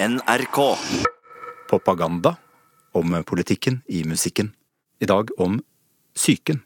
NRK. 0.00 0.76
Propaganda 1.68 2.36
om 2.92 3.24
politikken 3.26 3.82
i 3.86 4.04
musikken. 4.04 4.54
I 4.98 5.06
dag 5.06 5.28
om 5.40 5.62
psyken. 6.14 6.62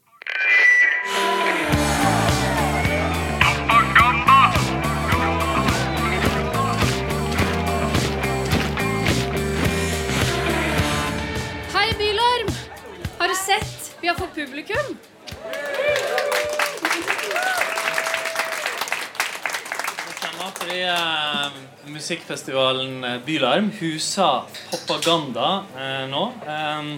Hei, 11.72 11.92
Bylarm! 11.98 12.48
Har 13.18 13.28
du 13.28 13.34
sett? 13.34 13.96
Vi 14.00 14.08
har 14.08 14.14
fått 14.14 14.34
publikum. 14.34 14.98
Fordi 20.62 20.82
eh, 20.82 21.31
musikkfestivalen 22.02 23.04
eh, 23.06 23.18
Bylarm 23.26 23.70
huser 23.78 24.42
Propaganda 24.70 25.62
eh, 25.78 26.04
nå. 26.10 26.28
Eh, 26.42 26.94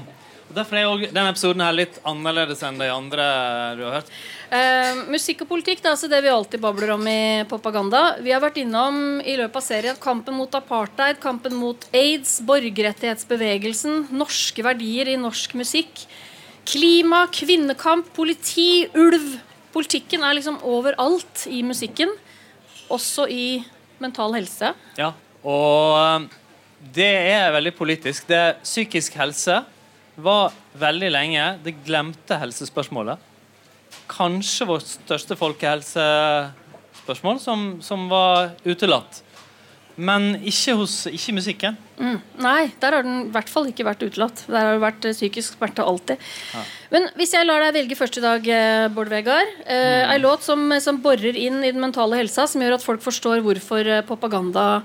Derfor 0.55 0.79
er 0.79 0.87
også 0.87 1.09
denne 1.11 1.31
episoden 1.33 1.63
her 1.65 1.75
litt 1.75 1.97
annerledes 2.07 2.61
enn 2.63 2.77
de 2.79 2.87
andre 2.93 3.25
du 3.75 3.81
har 3.87 3.97
hørt. 3.97 4.11
Eh, 4.55 5.01
musikk 5.11 5.43
og 5.43 5.49
politikk 5.51 5.81
det 5.83 5.89
er 5.89 5.95
altså 5.97 6.11
det 6.13 6.21
vi 6.23 6.31
alltid 6.31 6.63
babler 6.63 6.93
om 6.95 7.09
i 7.11 7.43
propaganda. 7.51 8.03
Vi 8.23 8.31
har 8.31 8.43
vært 8.45 8.61
innom 8.63 9.19
i 9.25 9.35
løpet 9.41 9.59
av 9.59 9.65
serien 9.67 9.99
kampen 9.99 10.37
mot 10.39 10.55
apartheid, 10.55 11.19
kampen 11.23 11.57
mot 11.59 11.89
aids, 11.97 12.37
borgerrettighetsbevegelsen, 12.47 14.13
norske 14.15 14.63
verdier 14.67 15.11
i 15.11 15.19
norsk 15.19 15.57
musikk, 15.59 16.05
klima, 16.71 17.25
kvinnekamp, 17.35 18.13
politi, 18.15 18.87
ulv. 18.95 19.39
Politikken 19.75 20.23
er 20.23 20.39
liksom 20.39 20.61
overalt 20.63 21.49
i 21.51 21.65
musikken, 21.67 22.15
også 22.95 23.27
i 23.33 23.47
mental 24.05 24.35
helse. 24.37 24.75
Ja, 25.01 25.11
og 25.45 25.99
eh, 25.99 26.21
det 26.95 27.15
er 27.35 27.53
veldig 27.55 27.75
politisk. 27.77 28.29
Det 28.29 28.57
Psykisk 28.63 29.15
helse 29.21 29.65
var 30.15 30.53
veldig 30.79 31.11
lenge 31.11 31.59
det 31.65 31.75
glemte 31.87 32.37
helsespørsmålet. 32.39 33.19
Kanskje 34.11 34.67
vårt 34.69 34.87
største 34.87 35.37
folkehelsespørsmål 35.39 37.41
som, 37.43 37.83
som 37.83 38.09
var 38.11 38.51
utelatt. 38.67 39.23
Men 39.95 40.35
ikke 40.43 40.75
hos 40.81 41.07
ikke 41.07 41.33
musikken. 41.37 41.77
musikken. 41.99 42.21
Nei, 42.43 42.73
der 42.83 42.93
har 42.97 43.03
den 43.07 43.29
i 43.29 43.31
hvert 43.35 43.51
fall 43.51 43.67
ikke 43.71 43.85
vært 43.87 44.03
utelatt. 44.03 44.43
Der 44.49 44.59
har 44.59 44.73
det 44.75 44.83
vært 44.83 45.05
eh, 45.07 45.15
psykisk 45.15 45.55
smerte 45.55 45.83
alltid. 45.87 46.17
Men 46.95 47.09
hvis 47.19 47.33
jeg 47.35 47.47
lar 47.49 47.59
deg 47.65 47.75
velge 47.75 47.97
først 47.99 48.21
i 48.21 48.23
dag, 48.23 48.45
eh, 48.47 48.89
Bård 48.95 49.09
Vegard. 49.11 49.49
eh, 49.67 50.13
Ei 50.13 50.21
låt 50.23 50.45
som, 50.47 50.71
som 50.79 51.01
borer 51.03 51.35
inn 51.35 51.59
i 51.65 51.73
den 51.73 51.83
mentale 51.83 52.21
helsa, 52.21 52.47
som 52.47 52.63
gjør 52.63 52.77
at 52.77 52.85
folk 52.87 53.03
forstår 53.03 53.43
hvorfor 53.43 53.89
eh, 53.97 54.05
propaganda 54.07 54.85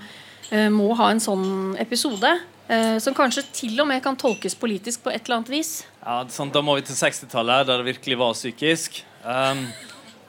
eh, 0.49 0.71
må 0.73 0.95
ha 0.97 1.11
en 1.13 1.21
sånn 1.21 1.75
episode. 1.77 2.31
Eh, 2.69 2.97
som 3.01 3.13
kanskje 3.17 3.45
til 3.53 3.77
og 3.81 3.87
med 3.89 4.01
kan 4.01 4.17
tolkes 4.17 4.57
politisk 4.57 5.05
på 5.05 5.13
et 5.13 5.21
eller 5.21 5.39
annet 5.39 5.53
vis. 5.53 5.71
Ja, 6.01 6.23
sånn, 6.33 6.51
Da 6.53 6.65
må 6.65 6.79
vi 6.79 6.87
til 6.89 6.97
60-tallet, 6.97 7.69
der 7.69 7.83
det 7.83 7.91
virkelig 7.93 8.17
var 8.17 8.33
psykisk. 8.33 9.03
Um, 9.21 9.67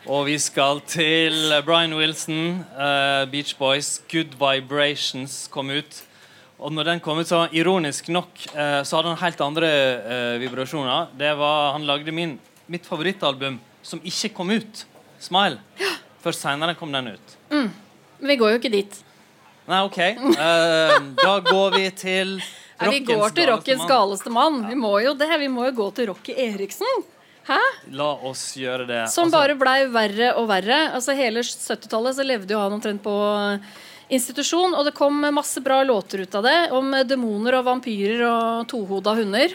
og 0.08 0.26
vi 0.28 0.36
skal 0.40 0.80
til 0.88 1.52
Brian 1.64 1.96
Wilson, 1.96 2.64
uh, 2.76 3.24
Beach 3.28 3.56
Boys, 3.56 4.00
'Good 4.08 4.36
Vibrations' 4.40 5.48
kom 5.52 5.68
ut. 5.70 6.02
Og 6.60 6.72
når 6.76 6.90
den 6.90 7.00
kom 7.00 7.18
ut, 7.20 7.28
så 7.28 7.46
ironisk 7.56 8.10
nok, 8.12 8.30
uh, 8.52 8.80
så 8.84 8.98
hadde 8.98 9.14
han 9.14 9.20
helt 9.22 9.44
andre 9.44 9.68
uh, 10.04 10.36
vibrasjoner. 10.42 11.12
Det 11.16 11.32
var, 11.40 11.72
Han 11.76 11.86
lagde 11.88 12.12
min, 12.12 12.36
mitt 12.68 12.86
favorittalbum 12.86 13.58
som 13.82 14.00
ikke 14.04 14.34
kom 14.36 14.52
ut. 14.52 14.84
'Smile'. 15.20 15.60
Først 16.20 16.44
seinere 16.44 16.76
kom 16.76 16.92
den 16.92 17.14
ut. 17.16 17.36
Men 17.50 18.28
vi 18.28 18.36
går 18.36 18.54
jo 18.54 18.60
ikke 18.60 18.72
dit. 18.72 18.98
Nei, 19.68 19.80
OK. 19.86 19.98
Uh, 20.36 21.14
da 21.16 21.38
går 21.44 21.76
vi 21.78 21.86
til 21.96 22.36
Nei, 22.80 22.90
vi 22.96 23.00
går 23.04 23.32
til 23.36 23.48
rockens 23.52 23.84
galeste 23.88 24.32
mann. 24.32 24.62
Vi 24.68 24.76
må 24.76 24.94
jo 25.04 25.14
det. 25.16 25.28
Vi 25.40 25.48
må 25.52 25.66
jo 25.68 25.74
gå 25.82 25.88
til 25.96 26.08
Rocky 26.12 26.36
Eriksen. 26.36 27.04
Hæ? 27.48 27.60
La 27.96 28.08
oss 28.28 28.54
gjøre 28.56 28.86
det. 28.88 29.02
Som 29.12 29.28
Altså, 29.28 29.36
bare 29.36 29.56
blei 29.60 29.78
verre 29.92 30.32
og 30.40 30.48
verre. 30.48 30.80
Altså 30.96 31.16
Hele 31.18 31.44
70-tallet 31.44 32.16
så 32.16 32.26
levde 32.26 32.54
jo 32.54 32.60
han 32.60 32.76
omtrent 32.76 33.02
på 33.04 33.14
institusjon, 34.10 34.74
og 34.74 34.84
det 34.88 34.92
kom 34.98 35.20
masse 35.34 35.60
bra 35.64 35.80
låter 35.86 36.24
ut 36.24 36.34
av 36.34 36.46
det. 36.46 36.56
Om 36.76 36.92
demoner 37.08 37.58
og 37.60 37.66
vampyrer 37.68 38.24
og 38.26 38.68
tohoda 38.70 39.14
hunder. 39.18 39.54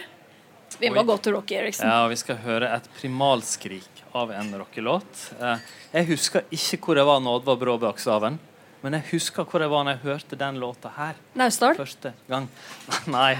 Vi 0.79 0.89
må 0.91 0.99
Oi. 1.03 1.07
gå 1.07 1.15
til 1.23 1.35
Rocky 1.37 1.55
Eriksen. 1.59 1.87
Ja, 1.87 2.03
og 2.05 2.11
Vi 2.11 2.17
skal 2.19 2.39
høre 2.43 2.71
et 2.75 2.87
primalskrik 2.99 4.01
av 4.15 4.31
en 4.35 4.51
rockelåt. 4.59 5.31
Eh, 5.39 5.57
Jeg 5.93 6.07
husker 6.09 6.43
ikke 6.51 6.79
hvor 6.89 6.97
jeg 6.99 7.05
var 7.07 7.19
når 7.23 7.39
Oddvar 7.41 7.59
Brå 7.61 7.77
brakk 7.79 7.99
staven. 7.99 8.39
Men 8.83 8.93
jeg 8.99 9.07
husker 9.13 9.45
hvor 9.47 9.61
jeg 9.63 9.71
var 9.71 9.85
når 9.87 9.95
jeg 9.95 10.03
hørte 10.03 10.37
den 10.37 10.59
låta 10.61 10.91
her 10.97 11.15
Naustdal. 11.33 11.75
første 11.79 12.11
gang. 12.29 12.47
Nei, 13.07 13.37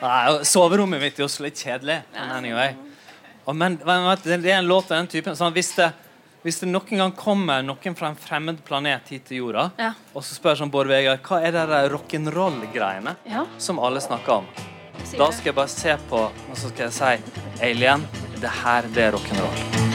Nei 0.00 0.44
soverommet 0.46 1.00
mitt 1.02 1.18
i 1.18 1.24
Oslo 1.26 1.46
er 1.46 1.50
kjedelig. 1.56 1.98
Men 2.14 2.30
anyway. 2.38 2.74
Men, 3.52 3.78
men 3.84 4.06
det 4.24 4.38
er 4.50 4.58
en 4.58 4.66
låt 4.70 4.90
av 4.90 4.98
den 5.02 5.06
typen 5.10 5.36
sånn, 5.38 5.52
hvis, 5.54 5.74
det, 5.78 5.90
hvis 6.46 6.60
det 6.62 6.68
noen 6.70 7.00
gang 7.00 7.12
kommer 7.18 7.64
noen 7.66 7.96
fra 7.98 8.12
en 8.12 8.18
fremmed 8.20 8.60
planet 8.66 9.08
hit 9.10 9.24
til 9.26 9.40
jorda, 9.42 9.70
Ja. 9.78 9.92
og 10.14 10.22
så 10.22 10.36
spør 10.38 10.54
sånn 10.60 10.70
Bård 10.70 10.86
Vegar 10.86 11.18
hva 11.18 11.40
er 11.42 11.50
det 11.56 11.66
der 11.72 11.90
rock'n'roll-greiene 11.90 13.16
Ja. 13.26 13.44
som 13.58 13.78
alle 13.82 14.00
snakker 14.00 14.32
om, 14.40 14.46
da 15.18 15.30
skal 15.32 15.44
jeg 15.50 15.54
bare 15.54 15.68
se 15.68 15.96
på, 16.08 16.22
og 16.30 16.54
så 16.56 16.68
skal 16.70 16.86
jeg 16.86 16.92
si 16.92 17.62
Alien, 17.62 18.06
det 18.40 18.50
her, 18.62 18.82
det 18.94 19.08
er 19.08 19.12
rock'n'roll. 19.12 19.85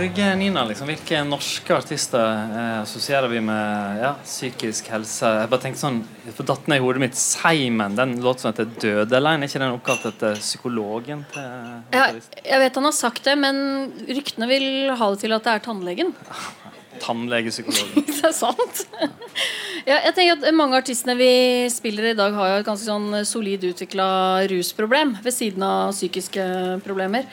Norge, 0.00 0.34
Nina? 0.36 0.62
Liksom? 0.64 0.88
Hvilke 0.88 1.18
norske 1.28 1.74
artister 1.76 2.22
eh, 2.22 2.76
assosierer 2.80 3.28
vi 3.28 3.40
med 3.44 3.98
ja, 4.00 4.14
psykisk 4.24 4.86
helse? 4.94 5.28
Jeg 5.42 5.50
bare 5.52 5.60
tenkte 5.60 5.82
sånn, 5.82 5.98
For 6.38 6.48
datt 6.48 6.70
ned 6.72 6.80
i 6.80 6.84
hodet 6.86 7.02
mitt 7.02 7.18
Seimen, 7.20 7.98
den 7.98 8.14
låten 8.24 8.46
som 8.46 8.54
heter 8.54 8.70
'Dødelein', 8.80 9.44
er 9.44 9.52
ikke 9.52 9.60
den 9.60 9.76
oppkalt 9.76 10.06
etter 10.08 10.40
psykologen 10.40 11.26
til 11.34 11.44
Ja, 11.92 12.06
jeg 12.16 12.62
vet 12.64 12.80
han 12.80 12.88
har 12.88 12.96
sagt 12.96 13.28
det, 13.28 13.36
men 13.44 13.60
ryktene 14.08 14.48
vil 14.48 14.88
ha 14.96 15.10
det 15.12 15.20
til 15.20 15.36
at 15.36 15.44
det 15.44 15.58
er 15.58 15.66
tannlegen. 15.68 16.16
Tannlegepsykologen. 17.04 18.08
Det 18.08 18.24
er 18.24 18.36
sant. 18.36 18.84
Ja, 19.84 20.00
jeg 20.00 20.16
tenker 20.16 20.36
at 20.36 20.52
Mange 20.56 20.76
av 20.76 20.82
artistene 20.82 21.14
vi 21.20 21.32
spiller 21.72 22.10
i 22.10 22.16
dag, 22.16 22.32
har 22.40 22.54
jo 22.54 22.58
et 22.64 22.66
ganske 22.72 22.88
sånn 22.88 23.24
solid 23.28 23.68
utvikla 23.68 24.10
rusproblem 24.48 25.18
ved 25.20 25.36
siden 25.36 25.64
av 25.64 25.92
psykiske 25.92 26.44
problemer. 26.88 27.28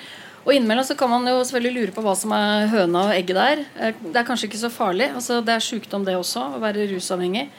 Og 0.47 0.53
innimellom 0.56 0.85
så 0.88 0.96
kan 0.96 1.12
man 1.12 1.28
jo 1.28 1.41
selvfølgelig 1.44 1.75
lure 1.75 1.91
på 1.97 2.03
hva 2.06 2.13
som 2.16 2.31
er 2.31 2.70
høna 2.72 3.02
og 3.09 3.14
egget 3.17 3.35
der. 3.35 3.66
Eh, 3.76 3.94
Det 3.99 4.16
er 4.16 4.23
kanskje 4.29 4.47
ikke 4.47 4.61
så 4.64 4.72
farlig. 4.72 5.09
altså 5.14 5.41
Det 5.44 5.53
er 5.53 5.59
sjukdom, 5.66 6.05
det 6.08 6.16
også, 6.16 6.55
å 6.55 6.61
være 6.64 6.88
rusavhengig. 6.94 7.49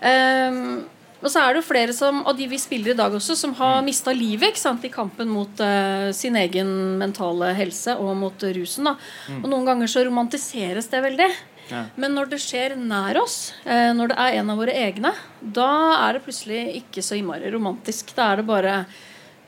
Um, 0.00 0.84
og 1.24 1.30
så 1.32 1.40
er 1.40 1.54
det 1.54 1.62
jo 1.62 1.68
flere 1.70 1.92
som, 1.96 2.18
av 2.28 2.36
de 2.36 2.46
vi 2.50 2.58
spiller 2.60 2.92
i 2.92 2.96
dag 2.98 3.12
også, 3.16 3.36
som 3.36 3.54
har 3.56 3.78
Mm. 3.80 3.84
mista 3.86 4.12
livet 4.12 4.50
ikke 4.52 4.60
sant, 4.60 4.84
i 4.84 4.90
kampen 4.92 5.28
mot 5.28 5.60
uh, 5.60 6.12
sin 6.12 6.36
egen 6.36 6.98
mentale 6.98 7.54
helse 7.56 7.96
og 7.96 8.16
mot 8.16 8.38
rusen. 8.38 8.84
da. 8.84 8.96
Mm. 9.28 9.44
Og 9.44 9.50
noen 9.50 9.64
ganger 9.64 9.86
så 9.88 10.04
romantiseres 10.04 10.88
det 10.90 11.00
veldig. 11.02 11.30
Ja. 11.70 11.84
Men 11.96 12.12
når 12.14 12.28
det 12.28 12.40
skjer 12.40 12.76
nær 12.76 13.16
oss, 13.22 13.52
eh, 13.64 13.92
når 13.96 14.08
det 14.08 14.16
er 14.18 14.34
en 14.40 14.50
av 14.50 14.58
våre 14.58 14.74
egne, 14.76 15.14
da 15.40 16.08
er 16.08 16.12
det 16.12 16.24
plutselig 16.26 16.76
ikke 16.82 17.00
så 17.00 17.16
innmari 17.16 17.48
romantisk. 17.50 18.14
Da 18.14 18.32
er 18.32 18.36
det 18.36 18.46
bare 18.46 18.84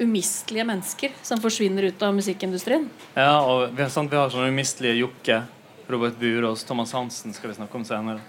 umistelige 0.03 0.65
mennesker 0.69 1.13
som 1.25 1.41
forsvinner 1.41 1.89
ut 1.89 2.03
av 2.05 2.15
musikkindustrien. 2.17 2.89
Ja, 3.15 3.41
og 3.41 3.71
vi 3.77 3.85
har, 3.85 3.93
sant, 3.93 4.13
vi 4.13 4.19
har 4.19 4.33
sånne 4.33 4.53
umistelige 4.53 4.99
Jokke, 5.01 5.43
Robert 5.89 6.19
Burås, 6.21 6.65
Thomas 6.67 6.93
Hansen 6.97 7.35
skal 7.37 7.53
vi 7.53 7.59
snakke 7.61 7.79
om 7.79 7.85
senere. 7.87 8.21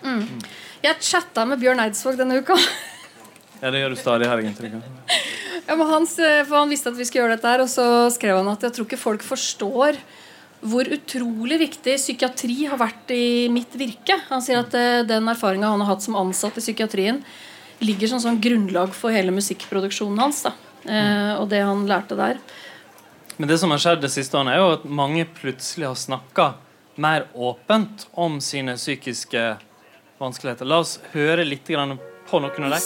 Jeg 0.84 1.02
chatta 1.02 1.46
med 1.50 1.60
Bjørn 1.62 1.81
Eidsvåg 1.88 2.19
denne 2.19 2.40
uka. 2.44 2.60
Ja, 3.58 3.72
det 3.74 3.80
gjør 3.81 3.96
du 3.96 3.98
stadig, 3.98 4.28
her, 4.30 4.38
egentlig. 4.38 4.69
Ja, 5.66 5.74
men 5.74 5.88
han, 5.90 6.04
for 6.06 6.60
han 6.60 6.69
visste 6.69 6.92
at 6.92 6.98
vi 7.00 7.08
skulle 7.08 7.24
gjøre 7.24 7.38
dette 7.40 7.50
her, 7.50 7.64
og 7.64 7.72
så 7.72 7.86
skrev 8.14 8.38
han 8.38 8.52
at 8.52 8.62
jeg 8.68 8.75
tror 8.75 8.86
ikke 8.86 9.00
folk 9.02 9.25
forstår 9.25 9.98
hvor 10.62 10.90
utrolig 10.94 11.60
viktig 11.62 11.96
psykiatri 11.98 12.68
har 12.69 12.80
vært 12.81 13.12
i 13.14 13.48
mitt 13.54 13.74
virke. 13.78 14.18
Han 14.30 14.46
sier 14.46 14.62
at 14.62 14.78
eh, 14.78 15.02
den 15.10 15.25
erfaringa 15.30 15.69
han 15.74 15.84
har 15.84 15.96
hatt 15.96 16.06
som 16.06 16.18
ansatt 16.18 16.58
i 16.58 16.64
psykiatrien, 16.64 17.24
ligger 17.81 18.10
som 18.10 18.22
sånn 18.22 18.40
grunnlag 18.42 18.94
for 18.98 19.14
hele 19.14 19.34
musikkproduksjonen 19.36 20.22
hans. 20.22 20.44
Da. 20.48 20.54
Eh, 20.88 21.34
og 21.38 21.50
det 21.51 21.62
han 21.63 21.86
lærte 21.89 22.18
der. 22.18 22.39
Men 23.38 23.50
det 23.50 23.60
som 23.62 23.72
har 23.72 23.81
skjedd 23.81 24.01
det 24.01 24.12
siste 24.13 24.38
året, 24.39 24.56
er 24.56 24.62
jo 24.63 24.72
at 24.80 24.86
mange 24.89 25.28
plutselig 25.38 25.88
har 25.88 25.98
snakka 26.00 26.54
mer 26.98 27.28
åpent 27.34 28.07
om 28.18 28.39
sine 28.42 28.74
psykiske 28.80 29.44
vanskeligheter. 30.18 30.66
La 30.66 30.81
oss 30.81 30.98
høre 31.13 31.45
litt 31.45 31.68
grann 31.69 32.00
på 32.30 32.42
noen 32.42 32.66
av 32.66 32.74
dem. 32.74 32.81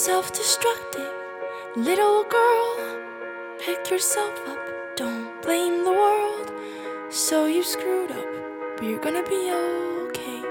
Little 1.76 2.24
girl. 2.28 2.68
Pick 3.64 3.90
yourself 3.90 4.36
up, 4.46 4.58
don't 4.98 5.30
blame 5.42 5.84
the 5.84 5.90
world. 5.90 6.52
So 7.10 7.46
you 7.46 7.62
screwed 7.62 8.10
up, 8.10 8.26
but 8.76 8.84
you're 8.84 8.98
gonna 8.98 9.22
be 9.22 9.52
okay. 9.52 10.42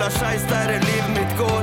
Der 0.00 0.68
er 0.76 0.80
livet 0.80 1.10
mitt 1.18 1.32
går. 1.38 1.62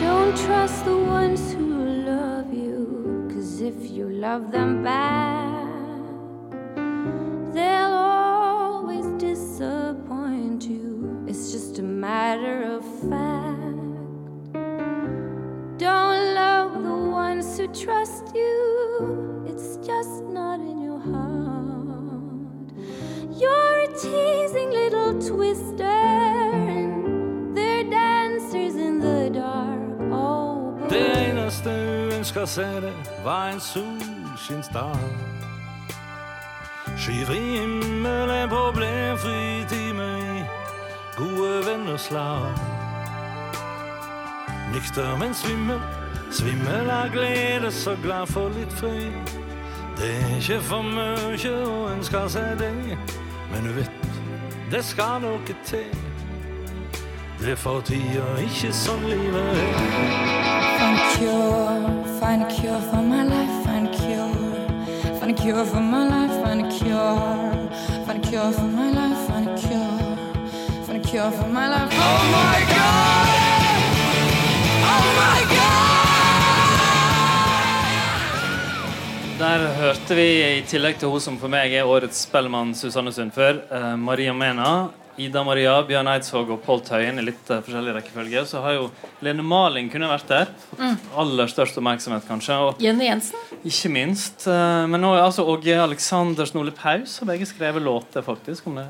Don't 0.00 0.34
trust 0.46 0.84
the 0.84 0.96
ones 0.96 1.54
who 1.54 1.66
love 2.10 2.52
you, 2.52 3.28
cause 3.32 3.60
if 3.60 3.90
you 3.90 4.08
love 4.10 4.50
them 4.52 4.82
back, 4.82 5.66
they'll 7.54 7.94
always 7.94 9.06
disappoint 9.18 10.64
you. 10.64 11.24
It's 11.28 11.52
just 11.52 11.78
a 11.78 11.82
matter 11.82 12.76
of 12.76 12.82
fact. 13.10 13.62
Don't 15.78 16.34
love 16.34 16.72
the 16.82 16.98
ones 17.24 17.58
who 17.58 17.66
trust 17.68 18.24
you, 18.34 19.44
it's 19.46 19.76
just 19.86 20.24
not 20.24 20.58
in 20.60 20.82
your 20.82 20.98
heart. 20.98 22.72
You're 23.40 23.78
a 23.80 23.88
teasing 24.02 24.41
Det 30.90 31.28
eneste 31.28 31.70
hun 32.14 32.24
skal 32.24 32.46
se 32.48 32.62
det, 32.62 32.92
var 33.24 33.48
en 33.48 33.60
solskinnsdag. 33.60 34.96
Skyfri 36.98 37.38
himmel, 37.38 38.30
en 38.30 38.48
problemfri 38.48 39.64
time 39.68 40.08
i 40.18 40.42
gode 41.16 41.66
venners 41.66 42.10
lag. 42.10 42.52
Nykter, 44.74 45.18
men 45.18 45.34
svimmel, 45.34 45.80
svimmel 46.30 46.90
av 46.90 47.08
glede, 47.12 47.70
så 47.70 47.96
glad 48.02 48.26
for 48.26 48.48
litt 48.48 48.72
fri. 48.72 49.12
Det 49.98 50.10
er 50.10 50.36
ikke 50.40 50.60
for 50.66 50.82
mye 50.82 51.56
å 51.62 51.88
ønske 51.92 52.28
seg 52.32 52.58
det, 52.58 52.72
men 53.52 53.68
du 53.68 53.74
vet, 53.76 53.91
det 54.72 54.84
skal 54.84 55.20
noe 55.20 55.54
til. 55.64 55.84
Det 57.40 57.58
for 57.58 57.82
tida 57.84 58.24
ikke 58.40 58.70
sånn 58.72 59.02
livet 59.04 59.58
er. 59.60 59.74
Find 60.78 60.96
a 60.96 61.08
cure, 61.12 61.92
find 62.20 62.44
a 62.46 62.48
cure 62.48 62.80
for 62.88 63.02
my 63.02 63.22
life, 63.28 63.52
find 63.66 63.88
a 63.88 63.92
cure. 63.98 65.18
Find 65.20 65.30
a 65.30 65.36
cure 65.42 65.66
for 65.66 65.80
my 65.80 66.04
life, 66.08 66.34
find 66.40 66.64
a 66.64 66.70
cure. 66.72 67.68
Find 68.06 68.16
a 68.16 68.28
cure 68.28 68.52
for 68.52 68.68
my 68.80 68.90
life, 68.96 69.20
find 69.28 69.48
a 69.48 69.56
cure. 69.60 70.86
Find 70.86 71.04
a 71.04 71.08
cure 71.08 71.30
for 71.30 71.48
my 71.48 71.68
life. 71.68 71.90
Oh 71.92 72.22
my 72.36 72.58
god! 72.72 73.28
Oh 74.88 75.06
my 75.20 75.56
god! 75.56 75.91
Der 79.52 79.66
hørte 79.76 80.14
vi, 80.16 80.24
i 80.40 80.60
tillegg 80.64 80.94
til 80.96 81.10
hun 81.12 81.20
som 81.20 81.34
for 81.36 81.52
meg 81.52 81.74
er 81.76 81.84
årets 81.84 82.22
Spellemann 82.24 82.70
Susanne 82.72 83.10
Sundfør, 83.12 83.58
eh, 83.68 83.88
Maria 84.00 84.32
Mena, 84.32 84.68
Ida 85.20 85.42
Maria, 85.44 85.74
Bjørn 85.84 86.08
Eidsvåg 86.08 86.54
og 86.54 86.62
Pål 86.64 86.80
Tøyen 86.86 87.20
i 87.20 87.24
litt 87.26 87.50
eh, 87.52 87.60
forskjellig 87.60 87.92
rekkefølge. 87.98 88.46
Så 88.48 88.62
har 88.64 88.78
jo 88.78 88.86
Lene 89.20 89.44
Maling 89.44 89.90
kunne 89.92 90.08
vært 90.08 90.30
der. 90.30 90.54
Fått 90.70 91.18
aller 91.20 91.52
størst 91.52 91.76
oppmerksomhet, 91.82 92.24
kanskje. 92.30 92.56
Og 92.64 92.80
Jenny 92.80 93.10
Jensen. 93.10 93.44
ikke 93.60 93.92
minst. 93.92 94.46
eh, 94.48 94.86
men 94.88 95.04
nå 95.04 95.12
er 95.18 95.26
altså 95.26 95.44
Åge 95.44 95.76
Aleksandersen 95.84 96.56
og 96.56 96.64
Ole 96.64 96.72
Paus 96.78 97.18
har 97.20 97.28
begge 97.34 97.50
skrevet 97.52 97.84
låter 97.84 98.24
faktisk 98.24 98.72
om 98.72 98.80
det. 98.80 98.86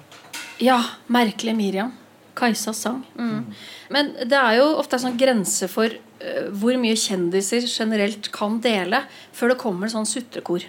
Ja, 0.62 0.78
merkelig 1.10 1.56
Miriam. 1.58 1.90
Kajsas 2.38 2.80
sang. 2.80 3.02
Mm. 3.18 3.52
Men 3.92 4.10
det 4.24 4.38
er 4.38 4.56
jo 4.60 4.70
ofte 4.80 4.96
en 4.96 5.04
sånn 5.04 5.18
grense 5.20 5.68
for 5.70 5.92
uh, 5.92 6.48
hvor 6.56 6.78
mye 6.80 6.96
kjendiser 6.98 7.66
generelt 7.68 8.30
kan 8.32 8.58
dele, 8.64 9.02
før 9.36 9.52
det 9.52 9.60
kommer 9.60 9.88
en 9.88 9.94
sånn 9.98 10.08
sutrekor 10.08 10.64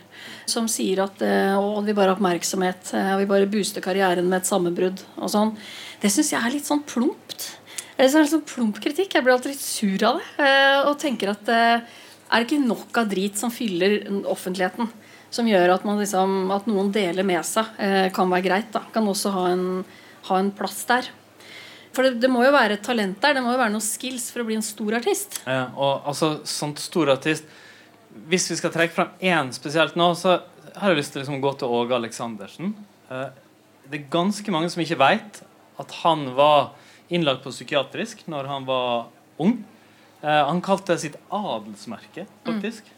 som 0.50 0.68
sier 0.72 1.06
at 1.06 1.24
uh, 1.24 1.56
å, 1.56 1.80
vi 1.86 1.96
bare 1.96 2.12
har 2.12 2.18
oppmerksomhet, 2.18 2.92
uh, 2.98 3.16
vi 3.22 3.30
bare 3.30 3.50
booster 3.52 3.84
karrieren 3.86 4.28
med 4.28 4.42
et 4.42 4.52
sammenbrudd. 4.52 5.06
og 5.22 5.32
sånn. 5.32 5.56
Det 6.04 6.12
syns 6.12 6.34
jeg 6.36 6.42
er 6.42 6.58
litt 6.58 6.68
sånn 6.68 6.84
plumpt. 6.88 7.54
Det 7.96 8.10
er 8.10 8.26
litt 8.26 8.34
sånn 8.34 8.48
plump 8.50 8.84
kritikk. 8.84 9.16
Jeg 9.16 9.24
blir 9.24 9.38
alltid 9.38 9.54
litt 9.54 9.64
sur 9.64 10.08
av 10.10 10.20
det. 10.20 10.52
og 10.90 10.98
tenker 11.00 11.32
at 11.32 11.48
er 11.54 11.84
det 12.34 12.48
ikke 12.48 12.66
nok 12.66 12.98
av 12.98 13.12
drit 13.12 13.38
som 13.40 13.54
fyller 13.54 14.02
offentligheten? 14.28 14.90
Som 15.34 15.48
gjør 15.48 15.76
at, 15.78 15.86
liksom, 15.86 16.50
at 16.52 16.66
noen 16.68 16.90
deler 16.94 17.24
med 17.24 17.46
seg, 17.48 17.70
kan 18.18 18.34
være 18.34 18.48
greit. 18.50 18.72
da 18.74 18.82
Kan 18.92 19.08
også 19.08 19.32
ha 19.38 19.46
en, 19.54 19.68
ha 20.28 20.42
en 20.42 20.52
plass 20.58 20.82
der. 20.90 21.08
For 21.94 22.08
det, 22.08 22.18
det 22.24 22.30
må 22.32 22.42
jo 22.46 22.54
være 22.54 22.80
et 22.80 22.86
talent 22.86 23.20
der. 23.22 23.36
Det 23.38 23.44
må 23.46 23.54
jo 23.54 23.60
være 23.62 23.74
noen 23.76 23.86
skills 23.86 24.30
for 24.34 24.44
å 24.44 24.48
bli 24.48 24.58
en 24.58 24.66
stor 24.66 24.98
artist. 24.98 25.40
Ja, 25.46 25.68
og 25.74 26.10
altså, 26.10 26.36
sånt 26.50 26.82
stor 26.82 27.14
artist 27.14 27.46
Hvis 28.30 28.50
vi 28.52 28.58
skal 28.60 28.74
trekke 28.74 28.94
fram 28.94 29.14
én 29.22 29.50
spesielt 29.56 29.96
nå, 29.98 30.12
så 30.18 30.40
har 30.78 30.92
jeg 30.92 31.00
lyst 31.00 31.14
til 31.16 31.24
liksom 31.24 31.40
å 31.40 31.44
gå 31.44 31.54
til 31.58 31.74
Åge 31.74 31.98
Aleksandersen. 31.98 32.74
Eh, 33.10 33.30
det 33.90 34.00
er 34.00 34.10
ganske 34.14 34.54
mange 34.54 34.70
som 34.74 34.82
ikke 34.84 35.00
veit 35.02 35.42
at 35.82 35.96
han 36.04 36.28
var 36.38 36.74
innlagt 37.14 37.44
på 37.46 37.54
psykiatrisk 37.54 38.22
når 38.30 38.50
han 38.50 38.68
var 38.70 39.08
ung. 39.42 39.58
Eh, 40.22 40.44
han 40.50 40.62
kalte 40.66 40.94
det 40.94 41.04
sitt 41.08 41.18
adelsmerke, 41.34 42.28
faktisk. 42.46 42.94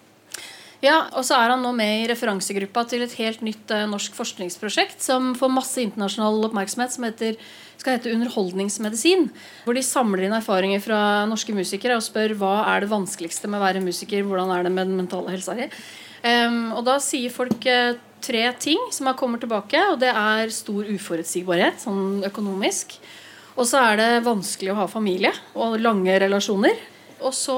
Ja, 0.83 1.07
Og 1.15 1.23
så 1.25 1.37
er 1.39 1.53
han 1.53 1.63
nå 1.63 1.71
med 1.75 2.03
i 2.03 2.07
referansegruppa 2.11 2.83
til 2.89 3.05
et 3.05 3.15
helt 3.17 3.41
nytt 3.45 3.71
uh, 3.73 3.85
norsk 3.89 4.13
forskningsprosjekt 4.17 5.01
som 5.01 5.31
får 5.37 5.53
masse 5.53 5.81
internasjonal 5.81 6.43
oppmerksomhet, 6.49 6.93
som 6.93 7.07
heter, 7.07 7.39
skal 7.77 7.97
hete 7.97 8.13
Underholdningsmedisin. 8.15 9.27
Hvor 9.65 9.77
de 9.77 9.83
samler 9.85 10.25
inn 10.27 10.35
erfaringer 10.37 10.81
fra 10.83 10.99
norske 11.29 11.55
musikere 11.55 11.97
og 11.99 12.05
spør 12.05 12.35
hva 12.39 12.55
er 12.73 12.83
det 12.83 12.91
vanskeligste 12.93 13.49
med 13.51 13.61
å 13.61 13.65
være 13.65 13.83
musiker, 13.85 14.25
hvordan 14.25 14.53
er 14.55 14.65
det 14.65 14.73
med 14.75 14.89
den 14.89 14.99
mentale 15.03 15.33
helsa 15.35 15.57
di. 15.57 15.69
Um, 16.25 16.73
og 16.73 16.85
da 16.87 16.97
sier 17.03 17.33
folk 17.33 17.67
uh, 17.69 17.99
tre 18.25 18.47
ting 18.61 18.81
som 18.95 19.09
har 19.09 19.17
kommet 19.19 19.43
tilbake, 19.43 19.81
og 19.91 19.99
det 20.01 20.09
er 20.09 20.53
stor 20.53 20.87
uforutsigbarhet, 20.89 21.83
sånn 21.83 22.25
økonomisk. 22.25 22.97
Og 23.55 23.67
så 23.69 23.83
er 23.91 24.01
det 24.01 24.25
vanskelig 24.25 24.73
å 24.73 24.81
ha 24.81 24.89
familie 24.91 25.31
og 25.55 25.77
lange 25.83 26.17
relasjoner. 26.25 26.75
Og 27.23 27.31
så 27.33 27.55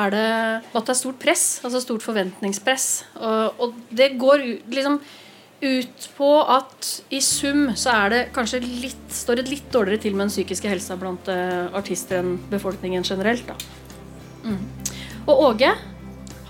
er 0.00 0.12
det 0.12 0.28
at 0.74 0.80
det 0.80 0.92
er 0.92 0.98
stort 0.98 1.20
press, 1.22 1.44
altså 1.62 1.82
stort 1.84 2.04
forventningspress. 2.04 2.86
Og, 3.20 3.60
og 3.62 3.76
det 3.94 4.14
går 4.20 4.42
liksom 4.72 4.98
ut 5.60 6.08
på 6.16 6.30
at 6.48 6.88
i 7.12 7.20
sum 7.24 7.68
så 7.76 7.92
er 7.92 8.12
det 8.12 8.20
kanskje 8.36 8.62
litt, 8.64 9.06
står 9.12 9.40
det 9.40 9.50
litt 9.50 9.68
dårligere 9.72 10.00
til 10.06 10.16
med 10.16 10.26
den 10.26 10.32
psykiske 10.32 10.70
helsa 10.70 10.96
blant 11.00 11.28
eh, 11.28 11.68
artister 11.76 12.22
enn 12.22 12.36
befolkningen 12.52 13.04
generelt. 13.04 13.44
Da. 13.48 13.56
Mm. 14.48 14.60
Og 15.28 15.42
Åge 15.50 15.74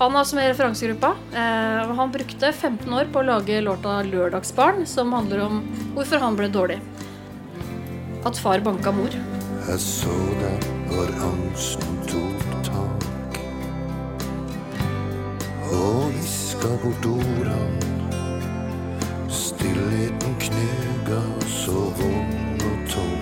han 0.01 0.15
er 0.17 0.25
som 0.25 0.39
er 0.41 0.47
i 0.47 0.49
referansegruppa. 0.49 1.11
Eh, 1.37 1.91
han 1.97 2.13
brukte 2.13 2.49
15 2.49 2.89
år 2.97 3.11
på 3.13 3.21
å 3.21 3.27
lage 3.27 3.59
låta 3.61 3.99
'Lørdagsbarn', 4.01 4.87
som 4.87 5.13
handler 5.13 5.43
om 5.45 5.61
hvorfor 5.93 6.17
han 6.19 6.35
ble 6.39 6.49
dårlig. 6.49 6.79
At 8.25 8.37
far 8.37 8.59
banka 8.65 8.91
mor. 8.91 9.13
Jeg 9.67 9.79
så 9.79 10.17
deg 10.41 10.65
når 10.89 11.13
angsten 11.27 12.01
tok 12.09 12.41
tak 12.65 13.07
og 15.69 16.09
viska 16.17 16.73
bort 16.81 17.05
ordene. 17.13 17.90
Stillheten 19.61 20.35
knuger 20.39 21.45
så 21.47 21.71
vond 21.71 22.61
og 22.65 22.77
tom. 22.89 23.19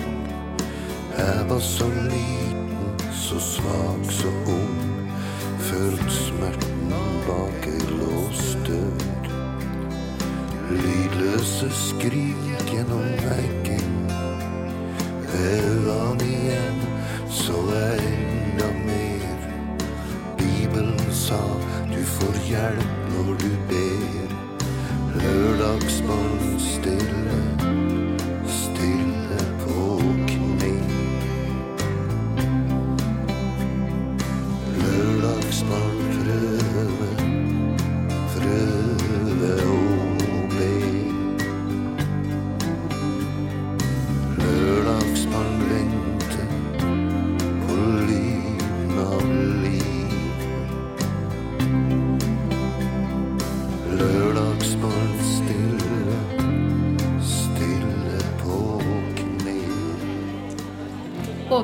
Jeg 1.18 1.44
var 1.48 1.58
så 1.58 1.84
liten, 1.88 3.12
så 3.12 3.40
svak, 3.40 4.12
så 4.12 4.28
ung. 4.46 5.02
Følt 5.58 6.12
smerten 6.12 6.94
bak 7.26 7.66
ei 7.68 7.82
låst 7.90 8.56
dør. 8.64 9.28
Lydløse 10.70 11.68
skrik 11.76 12.72
gjennom 12.72 13.04
veggen. 13.26 13.92
Øynene 15.36 16.24
igjen 16.24 16.80
så 17.28 17.60
jeg 17.74 18.16
enda 18.16 18.72
mer. 18.88 19.46
Bibelen 20.40 21.12
sa 21.12 21.44
du 21.92 22.00
får 22.16 22.42
hjelp 22.48 23.08
når 23.12 23.34
du 23.44 23.50
ber. 23.68 24.29
Lørdagsbarn 25.60 26.58
stille, 26.58 27.99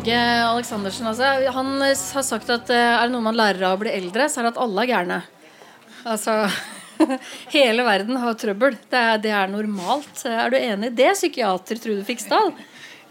Åge 0.07 0.19
Aleksandersen, 0.47 1.07
altså, 1.11 1.27
han 1.51 1.81
har 1.83 2.23
sagt 2.23 2.51
at 2.55 2.69
eh, 2.71 2.93
er 2.95 3.09
det 3.09 3.11
noe 3.11 3.25
man 3.25 3.35
lærer 3.35 3.65
av 3.67 3.73
å 3.75 3.81
bli 3.81 3.91
eldre, 3.91 4.29
så 4.31 4.39
er 4.39 4.47
det 4.47 4.53
at 4.53 4.61
alle 4.63 4.85
er 4.85 4.91
gærne. 4.93 5.17
Altså 6.07 6.37
Hele 7.57 7.83
verden 7.83 8.21
har 8.23 8.37
trøbbel. 8.39 8.77
Det 8.87 9.01
er, 9.01 9.19
det 9.25 9.33
er 9.35 9.51
normalt. 9.51 10.23
Er 10.31 10.55
du 10.55 10.57
enig 10.61 10.93
i 10.93 10.95
det, 11.01 11.09
psykiater 11.19 11.83
Trude 11.83 12.05
Fiksdal? 12.07 12.55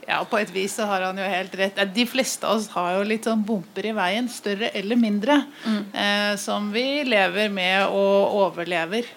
Ja, 0.08 0.22
på 0.24 0.40
et 0.40 0.56
vis 0.56 0.78
så 0.80 0.88
har 0.88 1.04
han 1.10 1.20
jo 1.20 1.28
helt 1.28 1.60
rett. 1.60 1.84
De 1.92 2.08
fleste 2.08 2.48
av 2.48 2.62
oss 2.62 2.72
har 2.78 2.94
jo 2.96 3.04
litt 3.12 3.28
sånn 3.28 3.44
bumper 3.44 3.92
i 3.92 3.94
veien, 4.00 4.32
større 4.32 4.72
eller 4.80 5.02
mindre, 5.02 5.42
eh, 5.68 6.32
som 6.40 6.72
vi 6.72 7.04
lever 7.04 7.52
med 7.52 7.90
og 7.90 8.40
overlever. 8.46 9.12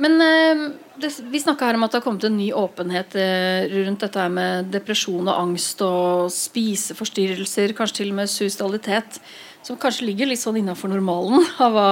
Men 0.00 0.16
eh, 0.30 0.66
vi 1.02 1.40
snakka 1.40 1.66
her 1.66 1.78
om 1.78 1.84
at 1.86 1.92
det 1.92 1.98
har 1.98 2.04
kommet 2.04 2.24
en 2.28 2.36
ny 2.38 2.50
åpenhet 2.54 3.16
eh, 3.18 3.66
rundt 3.72 4.04
dette 4.04 4.20
her 4.20 4.30
med 4.30 4.70
depresjon 4.74 5.26
og 5.26 5.34
angst 5.34 5.82
og 5.82 6.30
spiseforstyrrelser, 6.32 7.74
kanskje 7.76 8.02
til 8.02 8.12
og 8.12 8.20
med 8.20 8.30
suicidalitet, 8.30 9.18
som 9.64 9.78
kanskje 9.80 10.06
ligger 10.10 10.30
litt 10.30 10.42
sånn 10.42 10.60
innafor 10.60 10.92
normalen 10.92 11.42
av 11.64 11.74
hva 11.74 11.88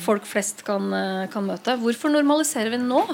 folk 0.00 0.28
flest 0.28 0.64
kan, 0.66 0.88
eh, 0.96 1.26
kan 1.32 1.44
møte. 1.48 1.76
Hvorfor 1.82 2.14
normaliserer 2.14 2.72
vi 2.72 2.80
nå? 2.84 3.04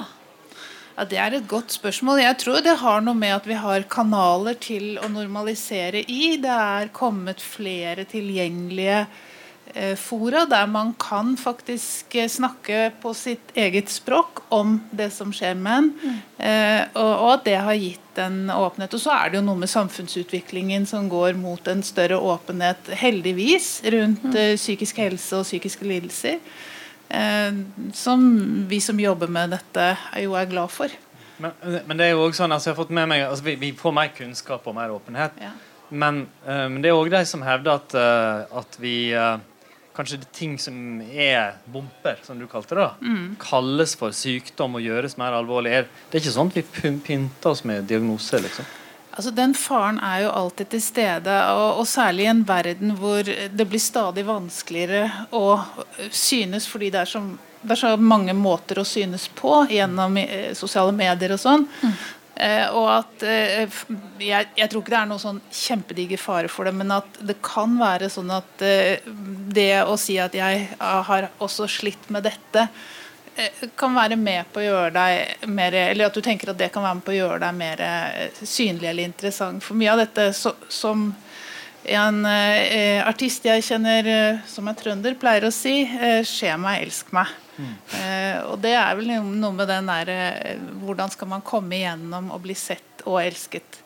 Ja, 0.95 1.03
Det 1.03 1.19
er 1.19 1.33
et 1.35 1.47
godt 1.51 1.75
spørsmål. 1.75 2.23
Jeg 2.23 2.39
tror 2.39 2.63
det 2.63 2.79
har 2.79 3.01
noe 3.03 3.19
med 3.19 3.35
at 3.35 3.47
vi 3.49 3.59
har 3.59 3.83
kanaler 3.91 4.55
til 4.55 4.95
å 5.03 5.11
normalisere 5.11 6.05
i. 6.07 6.37
Det 6.39 6.59
er 6.79 6.93
kommet 6.95 7.43
flere 7.43 8.07
tilgjengelige 8.07 9.01
eh, 9.03 9.23
fora 9.99 10.45
der 10.47 10.67
man 10.71 10.93
kan 10.99 11.33
faktisk 11.37 12.15
eh, 12.15 12.29
snakke 12.31 12.91
på 13.01 13.13
sitt 13.17 13.51
eget 13.57 13.89
språk 13.91 14.43
om 14.53 14.77
det 14.91 15.09
som 15.11 15.33
skjer 15.35 15.55
med 15.59 15.77
en. 15.77 15.89
Mm. 16.03 16.19
og, 16.93 17.11
og 17.11 17.31
at 17.33 17.45
det 17.47 17.55
har 17.67 17.79
gitt 17.79 18.19
en 18.21 18.51
åpenhet. 18.53 18.93
Og 18.93 19.01
så 19.01 19.11
er 19.15 19.31
det 19.31 19.39
jo 19.39 19.45
noe 19.47 19.59
med 19.59 19.71
samfunnsutviklingen 19.71 20.85
som 20.87 21.09
går 21.11 21.35
mot 21.39 21.67
en 21.67 21.83
større 21.83 22.19
åpenhet, 22.21 22.93
heldigvis, 22.95 23.81
rundt 23.91 24.23
mm. 24.29 24.55
psykisk 24.55 25.01
helse 25.03 25.41
og 25.41 25.47
psykiske 25.47 25.87
lidelser. 25.87 26.39
Eh, 27.09 27.51
som 27.93 28.29
vi 28.69 28.79
som 28.81 28.99
jobber 28.99 29.27
med 29.27 29.57
dette, 29.57 29.91
jo 30.23 30.37
er 30.39 30.49
glad 30.49 30.71
for. 30.73 30.93
Men, 31.37 31.51
men 31.85 31.97
det 31.97 32.07
er 32.07 32.15
jo 32.15 32.23
også 32.23 32.43
sånn, 32.43 32.55
altså 32.55 32.69
jeg 32.69 32.75
har 32.75 32.83
fått 32.83 32.93
med 32.95 33.09
meg 33.11 33.25
altså 33.25 33.43
vi, 33.43 33.57
vi 33.59 33.71
får 33.75 33.95
mer 33.95 34.11
kunnskap 34.15 34.67
og 34.69 34.77
mer 34.77 34.93
åpenhet. 34.95 35.35
Ja. 35.41 35.51
Men, 35.89 36.25
eh, 36.47 36.65
men 36.69 36.79
det 36.81 36.91
er 36.91 36.97
òg 36.97 37.11
de 37.13 37.21
som 37.27 37.43
hevder 37.45 37.75
at, 37.75 37.95
eh, 37.99 38.57
at 38.61 38.79
vi 38.81 38.95
eh, 39.13 39.35
Kanskje 39.95 40.17
det 40.19 40.31
ting 40.35 40.57
som 40.59 40.75
er 41.07 41.53
bomper, 41.71 42.17
som 42.25 42.39
du 42.39 42.47
kalte 42.51 42.75
det, 42.75 42.83
da, 42.83 43.11
kalles 43.39 43.93
for 43.95 44.11
sykdom 44.11 44.75
og 44.75 44.83
gjøres 44.83 45.15
mer 45.17 45.31
alvorlig. 45.37 45.71
Er, 45.71 45.85
det 46.11 46.19
er 46.19 46.25
ikke 46.25 46.33
sånn 46.35 46.49
at 46.51 46.57
vi 46.59 46.65
pyn- 46.75 46.97
pynter 47.05 47.53
oss 47.53 47.63
med 47.63 47.87
diagnoser, 47.87 48.43
liksom. 48.43 48.65
Altså 49.15 49.31
Den 49.31 49.53
faren 49.55 50.01
er 50.03 50.25
jo 50.25 50.31
alltid 50.35 50.67
til 50.73 50.81
stede, 50.83 51.35
og, 51.55 51.79
og 51.79 51.87
særlig 51.87 52.25
i 52.25 52.31
en 52.33 52.41
verden 52.43 52.91
hvor 52.99 53.23
det 53.23 53.67
blir 53.71 53.79
stadig 53.79 54.25
vanskeligere 54.27 55.05
å 55.31 55.45
synes 56.11 56.67
fordi 56.67 56.89
det 56.91 56.99
er 57.05 57.11
så, 57.13 57.21
det 57.63 57.71
er 57.77 57.79
så 57.85 57.93
mange 57.95 58.35
måter 58.35 58.81
å 58.81 58.85
synes 58.87 59.29
på 59.39 59.61
gjennom 59.71 60.17
eh, 60.19 60.51
sosiale 60.59 60.91
medier 60.91 61.31
og 61.37 61.39
sånn. 61.41 61.63
Eh, 61.87 62.03
og 62.75 62.89
at 62.91 63.23
eh, 63.23 63.75
jeg, 64.19 64.49
jeg 64.57 64.67
tror 64.71 64.81
ikke 64.81 64.91
det 64.91 64.99
er 64.99 65.07
noen 65.07 65.21
sånn 65.21 65.39
kjempediger 65.55 66.19
fare 66.19 66.49
for 66.51 66.67
det, 66.67 66.73
men 66.75 66.91
at 66.91 67.19
det 67.23 67.37
kan 67.45 67.77
være 67.79 68.09
sånn 68.11 68.33
at 68.35 68.65
eh, 68.65 69.05
det 69.55 69.71
å 69.85 69.95
si 69.99 70.17
at 70.19 70.35
jeg 70.35 70.65
ah, 70.77 70.99
har 71.07 71.29
også 71.43 71.69
slitt 71.71 72.09
med 72.11 72.27
dette, 72.27 72.65
eh, 73.39 73.63
kan 73.79 73.95
være 73.95 74.19
med 74.19 74.51
på 74.51 74.59
å 74.59 74.65
gjøre 74.65 74.91
deg 74.97 75.47
mer 75.47 75.79
Eller 75.85 76.09
at 76.09 76.17
du 76.17 76.19
tenker 76.25 76.51
at 76.51 76.59
det 76.59 76.73
kan 76.75 76.83
være 76.83 76.99
med 76.99 77.07
på 77.07 77.15
å 77.15 77.19
gjøre 77.21 77.39
deg 77.45 77.57
mer 77.61 77.85
eh, 77.87 78.43
synlig 78.43 78.91
eller 78.91 79.07
interessant. 79.07 79.63
For 79.63 79.79
mye 79.79 79.95
av 79.95 80.03
dette 80.03 80.27
som 80.35 81.07
en 81.93 82.25
eh, 82.25 83.01
artist 83.05 83.45
jeg 83.45 83.63
kjenner 83.65 84.07
eh, 84.09 84.43
som 84.49 84.67
er 84.69 84.77
trønder, 84.79 85.17
pleier 85.19 85.47
å 85.47 85.53
si 85.53 85.81
eh, 85.83 86.21
'skje 86.25 86.55
meg, 86.61 86.85
elsk 86.87 87.11
meg'. 87.15 87.33
Eh, 87.55 88.39
og 88.49 88.59
det 88.59 88.73
er 88.75 88.97
vel 88.99 89.13
noe 89.23 89.53
med 89.55 89.69
den 89.71 89.87
der 89.87 90.09
eh, 90.11 90.57
Hvordan 90.81 91.11
skal 91.13 91.29
man 91.31 91.43
komme 91.45 91.77
igjennom 91.77 92.27
og 92.35 92.41
bli 92.43 92.55
sett 92.57 93.05
og 93.07 93.21
elsket? 93.21 93.79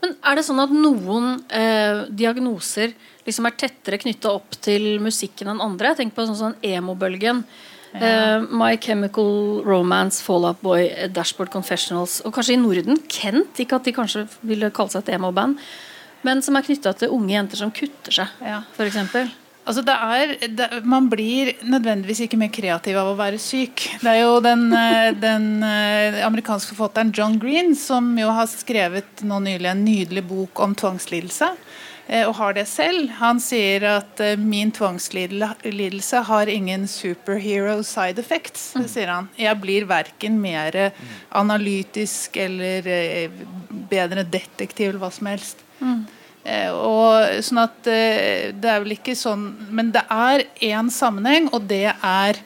Men 0.00 0.14
er 0.24 0.38
det 0.38 0.46
sånn 0.46 0.62
at 0.62 0.72
noen 0.72 1.34
eh, 1.52 2.06
diagnoser 2.08 2.94
liksom 3.26 3.50
er 3.50 3.58
tettere 3.60 4.00
knytta 4.00 4.32
opp 4.32 4.56
til 4.64 4.94
musikken 5.04 5.52
enn 5.52 5.60
andre? 5.60 5.92
Tenker 5.98 6.16
på 6.16 6.30
sånn 6.30 6.40
sånn 6.40 6.56
emo-bølgen. 6.64 7.44
Eh, 7.92 8.40
My 8.54 8.78
Chemical 8.80 9.60
Romance, 9.66 10.22
Fall 10.24 10.46
Out 10.48 10.64
Boy, 10.64 10.88
Dashboard 11.12 11.52
Confessionals. 11.52 12.20
Og 12.24 12.32
kanskje 12.34 12.56
i 12.56 12.62
Norden. 12.62 13.00
Kent, 13.10 13.60
ikke 13.60 13.80
at 13.80 13.88
de 13.88 13.96
kanskje 13.96 14.24
ville 14.46 14.72
kalle 14.72 14.94
seg 14.94 15.04
et 15.04 15.16
emo-band. 15.18 15.60
Men 16.26 16.42
som 16.44 16.56
er 16.58 16.66
knytta 16.66 16.92
til 17.00 17.12
unge 17.16 17.32
jenter 17.32 17.56
som 17.56 17.70
kutter 17.72 18.12
seg, 18.12 18.28
Ja. 18.44 18.62
eksempel. 18.78 19.30
Altså 19.70 19.82
det 19.84 19.94
er, 19.94 20.30
det, 20.56 20.66
man 20.88 21.06
blir 21.12 21.52
nødvendigvis 21.62 22.22
ikke 22.24 22.38
mer 22.40 22.48
kreativ 22.50 22.96
av 22.98 23.10
å 23.12 23.18
være 23.18 23.38
syk. 23.38 23.84
Det 24.00 24.08
er 24.08 24.22
jo 24.22 24.40
den, 24.42 24.64
eh, 24.78 25.10
den 25.14 25.62
eh, 25.62 26.16
amerikanske 26.26 26.74
forfatteren 26.74 27.12
John 27.14 27.36
Green 27.38 27.76
som 27.78 28.08
jo 28.18 28.32
har 28.34 28.48
skrevet 28.50 29.22
nå 29.22 29.38
nylig 29.44 29.70
en 29.70 29.84
nydelig 29.84 30.24
bok 30.26 30.64
om 30.64 30.74
tvangslidelse. 30.74 31.52
eh, 32.08 32.24
Og 32.26 32.34
har 32.40 32.56
det 32.56 32.66
selv. 32.72 33.12
Han 33.20 33.38
sier 33.38 33.84
at 33.92 34.24
min 34.40 34.72
tvangslidelse 34.72 36.24
har 36.32 36.50
ingen 36.50 36.88
superhero 36.88 37.82
side 37.86 38.18
effects. 38.18 38.72
Det 38.74 38.88
sier 38.90 39.12
han. 39.12 39.28
Jeg 39.38 39.60
blir 39.60 39.86
verken 39.86 40.40
mer 40.40 40.90
analytisk 41.30 42.36
eller 42.36 43.30
bedre 43.92 44.24
detektiv 44.24 44.88
eller 44.88 45.04
hva 45.04 45.12
som 45.14 45.30
helst. 45.30 45.62
Eh, 46.44 46.72
og 46.72 47.42
sånn 47.44 47.60
at 47.66 47.88
eh, 47.90 48.48
Det 48.56 48.68
er 48.72 48.80
vel 48.80 48.94
ikke 48.94 49.12
sånn 49.18 49.42
Men 49.76 49.90
det 49.92 50.06
er 50.08 50.46
én 50.70 50.88
sammenheng, 50.92 51.50
og 51.52 51.66
det 51.68 51.90
er 51.92 52.40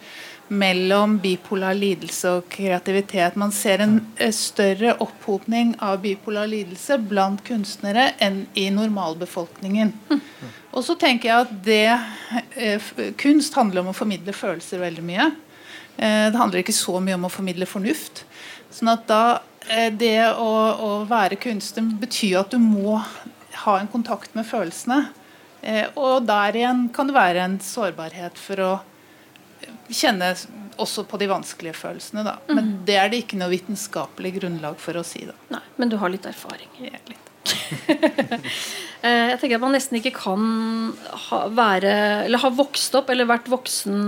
mellom 0.55 1.15
bipolar 1.23 1.73
lidelse 1.73 2.29
og 2.37 2.51
kreativitet. 2.53 3.39
Man 3.41 3.51
ser 3.55 3.81
en 3.81 3.95
eh, 4.21 4.29
større 4.35 4.93
opphopning 5.01 5.73
av 5.83 6.03
bipolar 6.03 6.51
lidelse 6.51 6.99
blant 7.01 7.41
kunstnere 7.47 8.11
enn 8.23 8.43
i 8.53 8.67
normalbefolkningen. 8.71 9.95
Og 10.77 10.85
så 10.85 10.99
tenker 11.01 11.31
jeg 11.31 11.47
at 11.47 11.57
det 11.65 13.09
Kunst 13.19 13.57
handler 13.57 13.83
om 13.83 13.91
å 13.95 13.97
formidle 13.97 14.37
følelser 14.37 14.85
veldig 14.85 15.07
mye. 15.07 15.31
Det 15.97 16.37
handler 16.37 16.61
ikke 16.61 16.77
så 16.77 17.01
mye 17.01 17.17
om 17.17 17.27
å 17.27 17.33
formidle 17.33 17.67
fornuft. 17.71 18.27
Sånn 18.75 18.93
at 18.93 19.09
da 19.09 19.25
Det 19.99 20.17
å, 20.37 20.49
å 20.77 20.89
være 21.09 21.39
kunstner 21.41 21.95
betyr 22.01 22.41
at 22.43 22.53
du 22.53 22.59
må 22.61 22.99
ha 23.65 23.77
en 23.81 23.89
kontakt 23.89 24.35
med 24.37 24.47
følelsene. 24.47 25.07
Eh, 25.65 25.87
og 25.97 26.27
der 26.29 26.59
igjen 26.59 26.89
kan 26.93 27.09
det 27.09 27.17
være 27.17 27.47
en 27.47 27.57
sårbarhet 27.65 28.37
for 28.41 28.61
å 28.61 28.73
kjenne 29.89 30.35
også 30.81 31.05
på 31.09 31.21
de 31.21 31.29
vanskelige 31.31 31.77
følelsene. 31.79 32.25
Da. 32.27 32.37
Men 32.53 32.73
det 32.85 32.99
er 33.01 33.13
det 33.13 33.23
ikke 33.25 33.39
noe 33.41 33.53
vitenskapelig 33.53 34.35
grunnlag 34.39 34.77
for 34.83 35.01
å 35.01 35.05
si. 35.07 35.25
Da. 35.29 35.37
Nei, 35.55 35.63
men 35.81 35.93
du 35.93 35.97
har 36.01 36.13
litt 36.13 36.27
erfaring. 36.29 36.71
Ja, 36.85 37.01
litt. 37.11 37.21
Eh, 39.05 39.27
Jeg 39.35 39.37
tenker 39.37 39.59
at 39.59 39.61
man 39.61 39.75
nesten 39.77 39.99
ikke 39.99 40.15
kan 40.17 40.45
ha, 41.27 41.39
være 41.53 41.91
Eller 42.25 42.41
ha 42.41 42.49
vokst 42.57 42.95
opp 42.97 43.11
eller 43.13 43.29
vært 43.29 43.51
voksen 43.53 43.99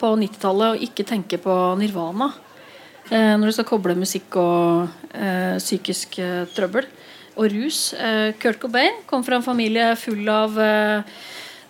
på 0.00 0.08
90-tallet 0.18 0.72
og 0.74 0.82
ikke 0.82 1.04
tenke 1.06 1.38
på 1.38 1.54
nirvana. 1.78 2.32
Eh, 3.10 3.34
når 3.36 3.50
du 3.50 3.56
skal 3.56 3.68
koble 3.68 3.96
musikk 3.98 4.36
og 4.40 4.88
eh, 5.16 5.58
psykisk 5.58 6.18
eh, 6.22 6.44
trøbbel 6.54 6.86
og 7.36 7.46
rus. 7.52 7.92
Eh, 7.96 8.32
Kurt 8.40 8.60
Cobain 8.62 9.02
kom 9.08 9.24
fra 9.26 9.38
en 9.38 9.46
familie 9.46 9.92
full 9.98 10.28
av 10.30 10.58
eh, 10.60 11.14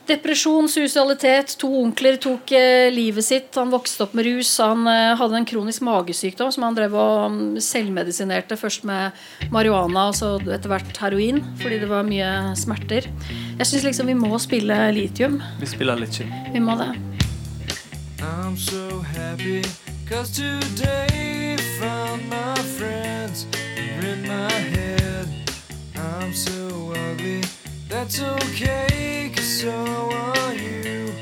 depresjon, 0.08 0.68
sosialitet, 0.68 1.54
To 1.62 1.70
onkler 1.82 2.18
tok 2.22 2.52
eh, 2.58 2.90
livet 2.92 3.24
sitt. 3.24 3.50
Han 3.58 3.72
vokste 3.72 4.04
opp 4.06 4.16
med 4.18 4.26
rus. 4.28 4.50
Han 4.62 4.86
eh, 4.90 5.14
hadde 5.18 5.38
en 5.40 5.48
kronisk 5.48 5.84
magesykdom 5.86 6.52
som 6.54 6.66
han 6.66 6.76
drev 6.78 6.96
og 6.98 7.30
mm, 7.32 7.60
selvmedisinerte. 7.62 8.58
Først 8.60 8.84
med 8.88 9.16
marihuana 9.54 10.08
og 10.10 10.18
så 10.18 10.34
etter 10.42 10.72
hvert 10.72 11.00
heroin, 11.02 11.40
fordi 11.62 11.80
det 11.82 11.90
var 11.90 12.06
mye 12.06 12.32
smerter. 12.58 13.08
Jeg 13.58 13.70
syns 13.70 13.88
liksom 13.88 14.12
vi 14.12 14.18
må 14.18 14.34
spille 14.42 14.78
litium. 14.94 15.40
Vi 15.62 15.70
spiller 15.70 16.02
litium. 16.02 16.34
Vi 16.52 16.62
må 16.62 16.76
det. 16.82 16.92
I'm 18.22 18.56
so 18.56 19.00
happy 19.00 19.62
Cause 20.09 20.30
today 20.30 21.56
found 21.78 22.28
my 22.28 22.54
friends 22.56 23.47
are 23.76 24.06
in 24.06 24.26
my 24.26 24.50
head. 24.50 25.28
I'm 25.97 26.32
so 26.35 26.92
ugly, 26.94 27.42
that's 27.88 28.21
okay, 28.21 29.32
cause 29.35 29.61
so 29.61 29.71
are 30.12 30.54
you. 30.54 31.12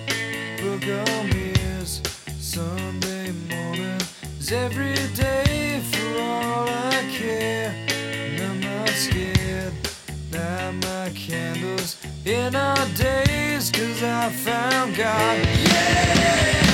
Book 0.58 0.82
on 1.08 1.36
ears, 1.36 2.02
Sunday 2.38 3.32
morning 3.48 4.00
is 4.38 4.50
every 4.50 4.94
day 5.14 5.80
for 5.92 6.20
all 6.20 6.68
I 6.68 7.06
care. 7.12 7.74
And 7.88 8.42
I'm 8.42 8.60
not 8.60 8.88
scared, 8.88 9.74
light 10.32 10.72
my 10.82 11.10
candles 11.14 11.96
in 12.24 12.56
our 12.56 12.86
days, 12.96 13.70
cause 13.70 14.02
I 14.02 14.30
found 14.30 14.96
God. 14.96 15.38
Yeah! 15.38 16.69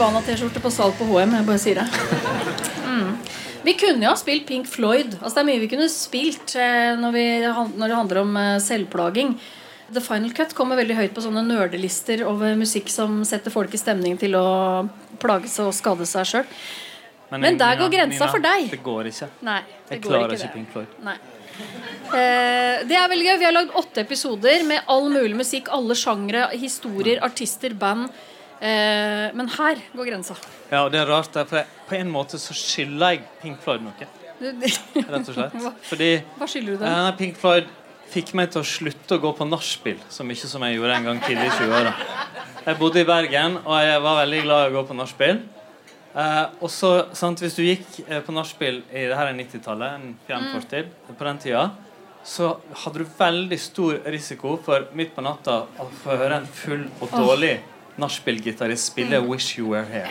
Nirvana-T-skjorte 0.00 0.60
på 0.64 0.70
salg 0.72 0.94
på 0.96 1.04
HM. 1.04 1.34
Jeg 1.36 1.44
bare 1.44 1.60
sier 1.60 1.76
det. 1.76 1.82
Mm. 2.88 3.08
Vi 3.66 3.74
kunne 3.76 4.06
jo 4.06 4.12
ha 4.14 4.16
spilt 4.16 4.46
Pink 4.48 4.68
Floyd. 4.70 5.18
Altså 5.18 5.34
Det 5.34 5.42
er 5.42 5.48
mye 5.50 5.60
vi 5.60 5.68
kunne 5.68 5.88
spilt 5.92 6.54
eh, 6.56 6.94
når, 6.96 7.12
vi, 7.12 7.24
når 7.44 7.82
det 7.84 7.98
handler 7.98 8.20
om 8.22 8.38
eh, 8.40 8.54
selvplaging. 8.64 9.34
The 9.92 10.00
Final 10.00 10.32
Cut 10.32 10.54
kommer 10.56 10.80
veldig 10.80 10.96
høyt 10.96 11.12
på 11.12 11.24
sånne 11.26 11.42
nerdelister 11.44 12.22
over 12.24 12.56
musikk 12.56 12.88
som 12.88 13.18
setter 13.28 13.52
folk 13.52 13.76
i 13.76 13.82
stemning 13.82 14.16
til 14.16 14.38
å 14.40 14.46
plage 15.20 15.52
seg 15.52 15.68
og 15.68 15.76
skade 15.76 16.08
seg 16.08 16.32
sjøl. 16.32 16.48
Men 17.36 17.60
der 17.60 17.76
går 17.82 17.92
grensa 17.92 18.30
for 18.32 18.40
deg. 18.40 18.70
Det 18.72 18.80
går 18.86 19.12
ikke. 19.12 19.30
Nei, 19.50 19.60
det 19.84 19.98
Jeg 19.98 20.04
går 20.06 20.14
klarer 20.14 20.32
ikke 20.38 20.48
ikke. 20.48 20.54
Pink 20.56 20.72
Floyd. 20.78 20.96
Nei. 21.04 21.18
Eh, 22.16 22.80
det 22.88 22.96
er 22.96 23.12
veldig 23.12 23.28
gøy. 23.28 23.36
Vi 23.44 23.50
har 23.50 23.56
lagd 23.58 23.76
åtte 23.84 24.08
episoder 24.08 24.64
med 24.64 24.88
all 24.88 25.12
mulig 25.12 25.36
musikk. 25.44 25.68
Alle 25.76 25.98
sjangre, 25.98 26.48
historier, 26.56 27.20
artister, 27.28 27.76
band. 27.76 28.08
Eh, 28.60 29.30
men 29.32 29.48
her 29.56 29.78
går 29.96 30.10
grensa. 30.10 30.34
Ja, 30.70 30.84
og 30.84 30.90
det 30.92 31.00
er 31.00 31.08
rart, 31.08 31.32
for 31.32 31.56
jeg, 31.62 31.68
på 31.88 31.96
en 31.96 32.10
måte 32.12 32.40
så 32.40 32.52
skylder 32.56 33.14
jeg 33.14 33.22
Pink 33.40 33.62
Floyd 33.64 33.86
noe. 33.86 34.08
Rett 34.40 35.28
og 35.30 35.34
slett. 35.36 35.54
Fordi 35.90 36.10
Hva 36.36 36.48
skylder 36.48 36.76
du 36.76 36.84
dem? 36.84 37.14
Pink 37.20 37.40
Floyd 37.40 37.70
fikk 38.10 38.34
meg 38.36 38.50
til 38.52 38.60
å 38.60 38.66
slutte 38.66 39.16
å 39.16 39.22
gå 39.22 39.30
på 39.38 39.46
nachspiel 39.48 40.00
så 40.10 40.26
mye 40.26 40.50
som 40.50 40.64
jeg 40.66 40.76
gjorde 40.76 40.96
en 40.98 41.08
gang 41.08 41.22
tidlig 41.24 41.46
i 41.46 41.56
20-åra. 41.60 41.94
Jeg 42.66 42.78
bodde 42.80 43.00
i 43.00 43.08
Bergen, 43.08 43.56
og 43.64 43.76
jeg 43.80 44.04
var 44.04 44.20
veldig 44.24 44.42
glad 44.44 44.62
i 44.64 44.70
å 44.70 44.76
gå 44.76 44.84
på 44.90 44.96
nachspiel. 44.98 45.40
Eh, 46.10 46.46
og 46.60 46.68
så, 46.74 46.90
sant, 47.16 47.40
Hvis 47.40 47.56
du 47.56 47.62
gikk 47.64 48.00
eh, 48.08 48.20
på 48.26 48.34
nachspiel 48.34 48.82
i 48.90 49.06
det 49.08 49.16
her 49.16 49.30
er 49.30 49.38
90-tallet, 49.38 49.94
en 49.96 50.16
fjern 50.26 50.48
Mm. 50.50 50.52
fortid, 50.58 50.90
på 51.08 51.24
den 51.24 51.38
tida, 51.38 51.70
så 52.26 52.58
hadde 52.82 52.98
du 53.00 53.12
veldig 53.16 53.58
stor 53.58 54.00
risiko 54.12 54.58
for 54.60 54.90
midt 54.92 55.14
på 55.16 55.22
natta 55.24 55.62
å 55.80 55.86
få 56.02 56.18
høre 56.20 56.42
en 56.42 56.46
full 56.46 56.82
og 57.00 57.08
dårlig 57.08 57.24
dårlig 57.24 57.54
nachspiel-gitarist 58.00 58.90
spille 58.92 59.20
Mm. 59.20 59.28
'Wish 59.30 59.58
You 59.58 59.70
Were 59.72 59.84
Here'. 59.84 60.10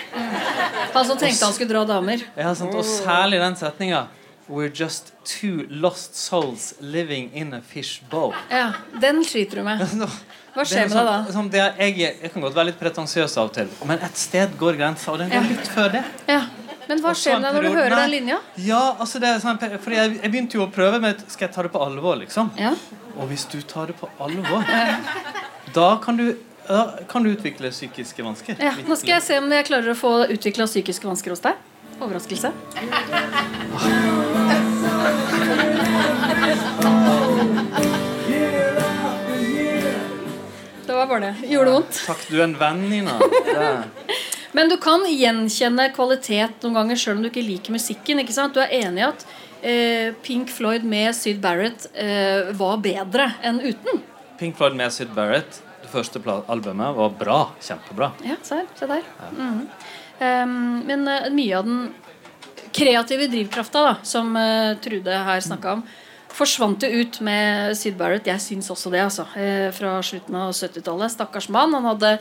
Han 0.93 1.05
som 1.09 1.17
tenkte 1.17 1.45
han 1.45 1.53
skulle 1.53 1.69
dra 1.73 1.85
damer. 1.85 2.23
Ja, 2.37 2.53
sant? 2.55 2.73
Og 2.75 2.85
særlig 2.85 3.39
den 3.41 3.55
setninga 3.59 4.07
We're 4.49 4.71
just 4.73 5.11
two 5.25 5.67
lost 5.69 6.15
souls 6.17 6.73
living 6.81 7.29
in 7.37 7.53
a 7.53 7.59
fish 7.61 8.01
bowl. 8.09 8.33
Ja, 8.49 8.71
Den 8.99 9.23
sliter 9.23 9.57
du 9.59 9.63
med. 9.63 9.79
Hva 10.55 10.63
er 10.63 10.65
skjer 10.65 10.87
med 10.89 10.95
deg 10.97 11.05
da? 11.05 11.17
sånn- 11.27 11.33
sånn, 11.35 11.49
det 11.53 11.59
er, 11.61 11.75
jeg, 11.77 12.15
jeg 12.23 12.31
kan 12.33 12.41
godt 12.41 12.55
være 12.55 12.65
litt 12.71 12.79
pretensiøs 12.79 13.35
av 13.37 13.51
og 13.51 13.53
til, 13.53 13.67
men 13.85 13.99
et 14.01 14.17
sted 14.17 14.55
går 14.57 14.73
grensa, 14.79 15.11
og 15.13 15.19
den 15.21 15.29
går 15.29 15.43
Ja. 15.43 15.49
litt 15.51 15.67
før 15.69 15.91
det. 15.93 16.01
Ja. 16.27 16.39
Men 16.89 16.97
hva 17.03 17.13
skjer 17.13 17.37
med 17.37 17.45
deg 17.45 17.53
når 17.61 17.67
du 17.69 17.75
hører 17.77 17.95
den 18.01 18.09
linja? 18.15 18.39
Ja, 18.57 18.95
altså 18.99 19.19
det 19.21 19.29
er 19.29 19.37
sånn, 19.43 19.59
for 19.61 19.91
jeg, 19.93 20.17
jeg 20.23 20.31
begynte 20.33 20.57
jo 20.57 20.65
å 20.65 20.71
prøve 20.73 20.97
med 20.99 21.21
Skal 21.29 21.45
jeg 21.47 21.53
ta 21.55 21.61
det 21.61 21.71
på 21.71 21.83
alvor, 21.85 22.17
liksom? 22.17 22.49
Ja. 22.57 22.73
Og 23.19 23.29
hvis 23.29 23.45
du 23.51 23.61
tar 23.61 23.85
det 23.93 23.95
på 24.01 24.09
alvor, 24.19 24.65
da 25.75 25.89
kan 26.01 26.17
du, 26.17 26.33
da 26.69 26.99
kan 27.09 27.23
du 27.25 27.31
utvikle 27.33 27.71
psykiske 27.73 28.23
vansker. 28.23 28.59
Ja, 28.61 28.75
Nå 28.85 28.95
skal 28.99 29.15
jeg 29.17 29.25
se 29.25 29.39
om 29.41 29.49
jeg 29.51 29.65
klarer 29.65 29.95
å 29.95 29.97
få 29.97 30.11
utvikla 30.29 30.67
psykiske 30.69 31.09
vansker 31.09 31.33
hos 31.33 31.41
deg. 31.41 31.57
Overraskelse. 31.99 32.53
Det 40.85 40.93
var 40.95 41.07
bare 41.07 41.19
det. 41.19 41.47
Gjorde 41.47 41.65
det 41.65 41.73
vondt? 41.79 41.99
Takk, 42.07 42.23
du 42.29 42.37
er 42.39 42.45
en 42.47 42.55
venn, 42.59 42.85
Nina. 42.89 43.17
Men 44.57 44.69
du 44.71 44.77
kan 44.81 45.03
gjenkjenne 45.09 45.89
kvalitet 45.93 46.63
noen 46.63 46.77
ganger 46.79 46.97
selv 46.97 47.17
om 47.19 47.25
du 47.25 47.29
ikke 47.29 47.45
liker 47.45 47.75
musikken. 47.75 48.21
ikke 48.23 48.33
sant? 48.33 48.55
Du 48.57 48.61
er 48.63 48.73
enig 48.79 49.03
i 49.03 49.07
at 49.07 49.25
eh, 49.61 50.07
Pink 50.25 50.49
Floyd 50.53 50.85
med 50.85 51.13
Syd 51.17 51.41
Barrett 51.43 51.85
eh, 51.93 52.49
var 52.57 52.79
bedre 52.81 53.31
enn 53.45 53.61
uten? 53.61 54.01
Pink 54.39 54.57
Floyd 54.57 54.77
med 54.79 54.93
Syd 54.95 55.11
Barrett, 55.13 55.61
første 55.91 56.21
albumet, 56.47 56.95
var 56.95 57.15
bra. 57.19 57.39
Kjempebra. 57.61 58.11
Ja, 58.25 58.37
se 58.43 58.61
her. 58.61 58.67
Se 58.75 58.87
der. 58.87 59.03
-hmm. 59.37 59.65
um, 60.43 60.83
men 60.85 61.07
uh, 61.07 61.29
mye 61.31 61.57
av 61.57 61.65
den 61.65 61.93
kreative 62.71 63.27
drivkrafta 63.27 63.83
da, 63.83 63.95
som 64.03 64.35
uh, 64.35 64.77
Trude 64.77 65.11
her 65.11 65.41
snakka 65.41 65.73
om, 65.73 65.83
forsvant 66.27 66.83
jo 66.83 66.89
ut 66.89 67.21
med 67.21 67.77
Syd 67.77 67.97
Barrett. 67.97 68.27
Jeg 68.27 68.41
syns 68.41 68.69
også 68.69 68.89
det, 68.89 69.03
altså. 69.03 69.25
Uh, 69.35 69.71
fra 69.71 70.01
slutten 70.03 70.35
av 70.35 70.51
70-tallet. 70.51 71.11
Stakkars 71.11 71.49
mann. 71.49 71.73
Han 71.73 71.85
hadde 71.85 72.19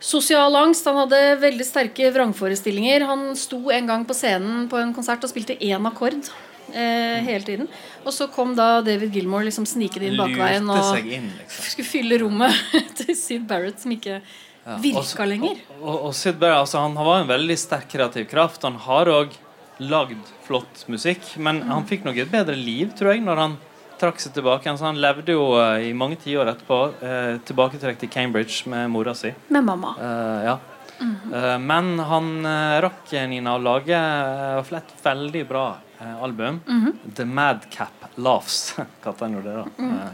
sosial 0.00 0.56
angst. 0.56 0.86
Han 0.86 0.96
hadde 0.96 1.36
veldig 1.40 1.66
sterke 1.66 2.10
vrangforestillinger. 2.10 3.06
Han 3.06 3.36
sto 3.36 3.70
en 3.70 3.86
gang 3.86 4.04
på 4.04 4.14
scenen 4.14 4.68
på 4.68 4.76
en 4.76 4.94
konsert 4.94 5.24
og 5.24 5.30
spilte 5.30 5.58
én 5.60 5.86
akkord. 5.86 6.30
Eh, 6.72 7.22
hele 7.22 7.44
tiden 7.46 7.68
Og 8.04 8.12
så 8.12 8.26
kom 8.32 8.56
da 8.58 8.80
David 8.82 9.14
Gilmore 9.14 9.46
liksom 9.46 9.66
snikende 9.70 10.08
inn 10.10 10.18
bakveien 10.18 10.66
og 10.72 10.98
inn, 10.98 11.28
liksom. 11.38 11.62
skulle 11.70 11.86
fylle 11.88 12.18
rommet 12.18 12.74
til 12.98 13.14
Syd 13.16 13.46
Barrett, 13.46 13.78
som 13.80 13.94
ikke 13.94 14.18
Ja, 14.66 14.76
virka 14.82 15.22
og 15.22 15.30
lenger. 15.30 15.60
Og, 15.78 15.94
og 16.08 16.14
Syd 16.18 16.40
Barrett 16.42 16.64
altså, 16.64 16.82
han 16.82 16.96
var 16.98 17.20
en 17.22 17.30
veldig 17.30 17.56
sterk 17.60 17.86
kreativ 17.92 18.26
kraft. 18.32 18.66
Han 18.66 18.80
har 18.82 19.06
òg 19.12 19.36
lagd 19.78 20.32
flott 20.46 20.82
musikk, 20.90 21.22
men 21.38 21.60
Mm. 21.62 21.70
han 21.70 21.86
fikk 21.86 22.04
nok 22.04 22.16
et 22.18 22.30
bedre 22.32 22.56
liv, 22.58 22.90
tror 22.98 23.12
jeg, 23.14 23.22
når 23.22 23.36
han 23.44 23.58
trakk 24.00 24.18
seg 24.20 24.34
tilbake. 24.34 24.66
igjen. 24.66 24.78
Så 24.78 24.88
han 24.88 24.98
levde 25.00 25.36
jo 25.36 25.52
uh, 25.54 25.78
i 25.78 25.92
mange 25.94 26.16
tiår 26.18 26.50
etterpå, 26.50 26.78
uh, 26.98 27.38
tilbaketrukket 27.46 28.02
til 28.02 28.10
Cambridge 28.10 28.66
med 28.66 28.90
mora 28.90 29.14
si. 29.14 29.30
Med 29.48 29.64
mamma. 29.64 29.94
Uh, 30.00 30.40
ja. 30.50 30.58
Mhm. 30.98 31.34
Eh, 31.34 31.58
men 31.58 31.98
han 31.98 32.28
eh, 32.46 32.80
rakk, 32.80 33.10
Nina, 33.28 33.56
å 33.56 33.60
lage 33.60 33.92
uh, 33.92 34.76
et 34.78 34.92
veldig 35.04 35.42
bra 35.48 35.64
eh, 36.00 36.22
album. 36.22 36.60
-hmm. 36.66 36.92
The 37.14 37.24
Madcap 37.24 37.92
Laughs, 38.16 38.76
kalte 39.02 39.24
han 39.24 39.32
jo 39.34 39.40
det. 39.40 39.54
da 39.54 39.64
Mhm. 39.82 39.94
Eh, 39.94 40.08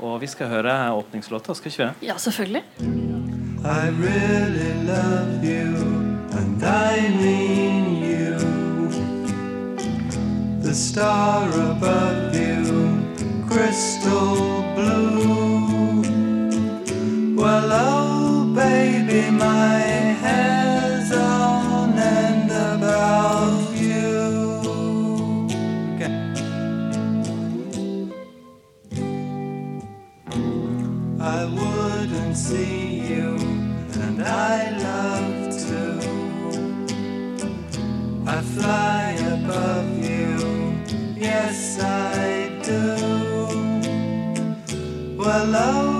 Og 0.00 0.20
vi 0.20 0.26
skal 0.26 0.48
høre 0.48 0.92
åpningslåta, 0.92 1.54
skal 1.54 1.70
ikke 1.70 1.84
vi? 2.00 2.06
Ja, 2.06 2.16
selvfølgelig. 2.18 2.62
I 3.64 3.90
really 3.90 4.72
love 4.86 5.44
you, 5.44 5.76
and 6.38 6.62
I 6.62 7.08
mean 7.22 7.84
you. 8.02 8.38
The 10.62 10.74
star 10.74 11.44
above 11.70 12.34
you, 12.34 12.64
crystal 13.48 14.64
blue. 14.74 16.02
Well, 17.36 17.72
oh, 17.72 18.54
baby, 18.54 19.30
my 19.30 19.78
hair's 20.24 20.81
I 30.34 31.44
wouldn't 31.44 32.36
see 32.36 33.00
you, 33.06 33.36
and 34.04 34.22
I 34.22 34.70
love 34.78 35.50
to. 35.66 35.82
I 38.26 38.40
fly 38.40 39.12
above 39.36 39.90
you, 39.98 40.74
yes 41.16 41.78
I 41.80 42.48
do. 42.64 42.96
Well, 45.18 45.54
oh 45.54 45.91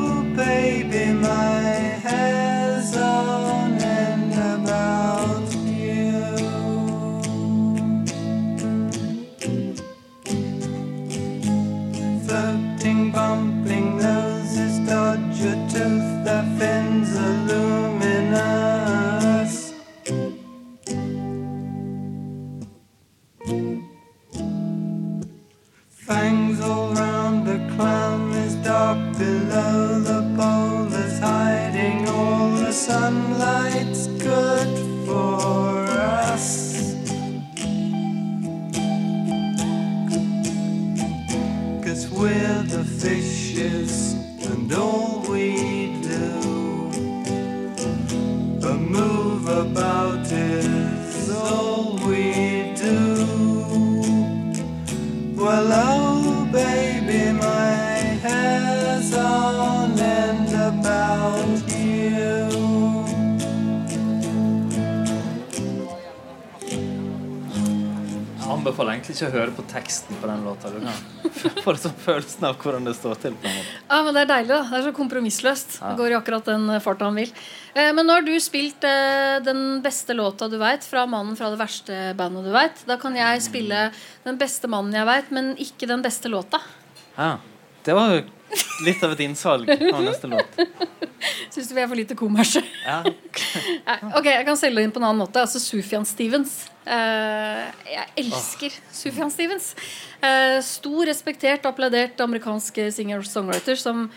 anbefaler 68.52 68.94
egentlig 68.94 69.16
ikke 69.16 69.28
å 69.30 69.34
høre 69.34 69.54
på 69.56 69.64
teksten 69.70 70.18
på 70.20 70.28
den 70.30 70.42
låta. 70.46 70.70
Du 70.72 70.78
kan 70.82 71.56
få 71.64 71.74
sånn 71.80 71.94
følelsen 72.04 72.46
av 72.48 72.56
hvordan 72.60 72.84
det 72.88 72.94
står 72.98 73.20
til. 73.22 73.36
Ja, 73.44 74.02
men 74.04 74.12
Det 74.14 74.22
er 74.24 74.30
deilig. 74.30 74.48
da 74.52 74.60
Det 74.68 74.78
er 74.78 74.86
så 74.88 74.92
kompromissløst. 74.96 75.78
Det 75.80 75.96
går 76.00 76.12
i 76.14 76.16
akkurat 76.18 76.44
den 76.52 76.68
eh, 76.70 76.80
farta 76.84 77.08
han 77.08 77.18
vil. 77.18 77.32
Eh, 77.74 77.92
men 77.96 78.06
nå 78.06 78.18
har 78.18 78.26
du 78.26 78.32
spilt 78.40 78.84
eh, 78.84 79.38
den 79.44 79.80
beste 79.84 80.14
låta 80.14 80.48
du 80.52 80.58
veit, 80.60 80.84
fra 80.84 81.06
'Mannen 81.06 81.36
fra 81.36 81.50
det 81.50 81.58
verste 81.60 82.14
bandet 82.16 82.44
du 82.44 82.52
veit'. 82.52 82.84
Da 82.86 82.96
kan 82.96 83.16
jeg 83.16 83.42
spille 83.42 83.90
den 84.24 84.38
beste 84.38 84.68
mannen 84.68 84.92
jeg 84.92 85.06
veit, 85.06 85.30
men 85.30 85.54
ikke 85.56 85.88
den 85.88 86.02
beste 86.02 86.28
låta. 86.28 86.60
Ja, 87.16 87.38
Det 87.84 87.94
var 87.94 88.22
litt 88.86 89.02
av 89.04 89.14
et 89.14 89.22
innsalg 89.24 89.70
av 89.70 90.02
neste 90.04 90.30
låt. 90.30 90.58
Syns 91.52 91.68
du 91.68 91.74
vi 91.76 91.82
er 91.82 91.88
for 91.88 91.98
lite 91.98 92.16
kommersie? 92.18 92.62
Ja. 92.84 93.02
Ok, 94.18 94.26
jeg 94.26 94.44
kan 94.48 94.58
selge 94.58 94.80
det 94.80 94.86
inn 94.88 94.94
på 94.94 95.00
en 95.02 95.08
annen 95.10 95.22
måte. 95.22 95.42
Altså 95.44 95.60
Sufjan 95.62 96.06
Stevens. 96.08 96.56
Eh, 96.82 97.62
jeg 97.92 98.06
elsker 98.24 98.74
Sufjan 98.92 99.30
Stevens. 99.32 99.72
Eh, 100.20 100.58
stor, 100.66 101.04
respektert, 101.08 101.66
applaudert 101.68 102.20
amerikansk 102.24 102.82
singer-songwriter 102.96 103.78
som 103.78 104.08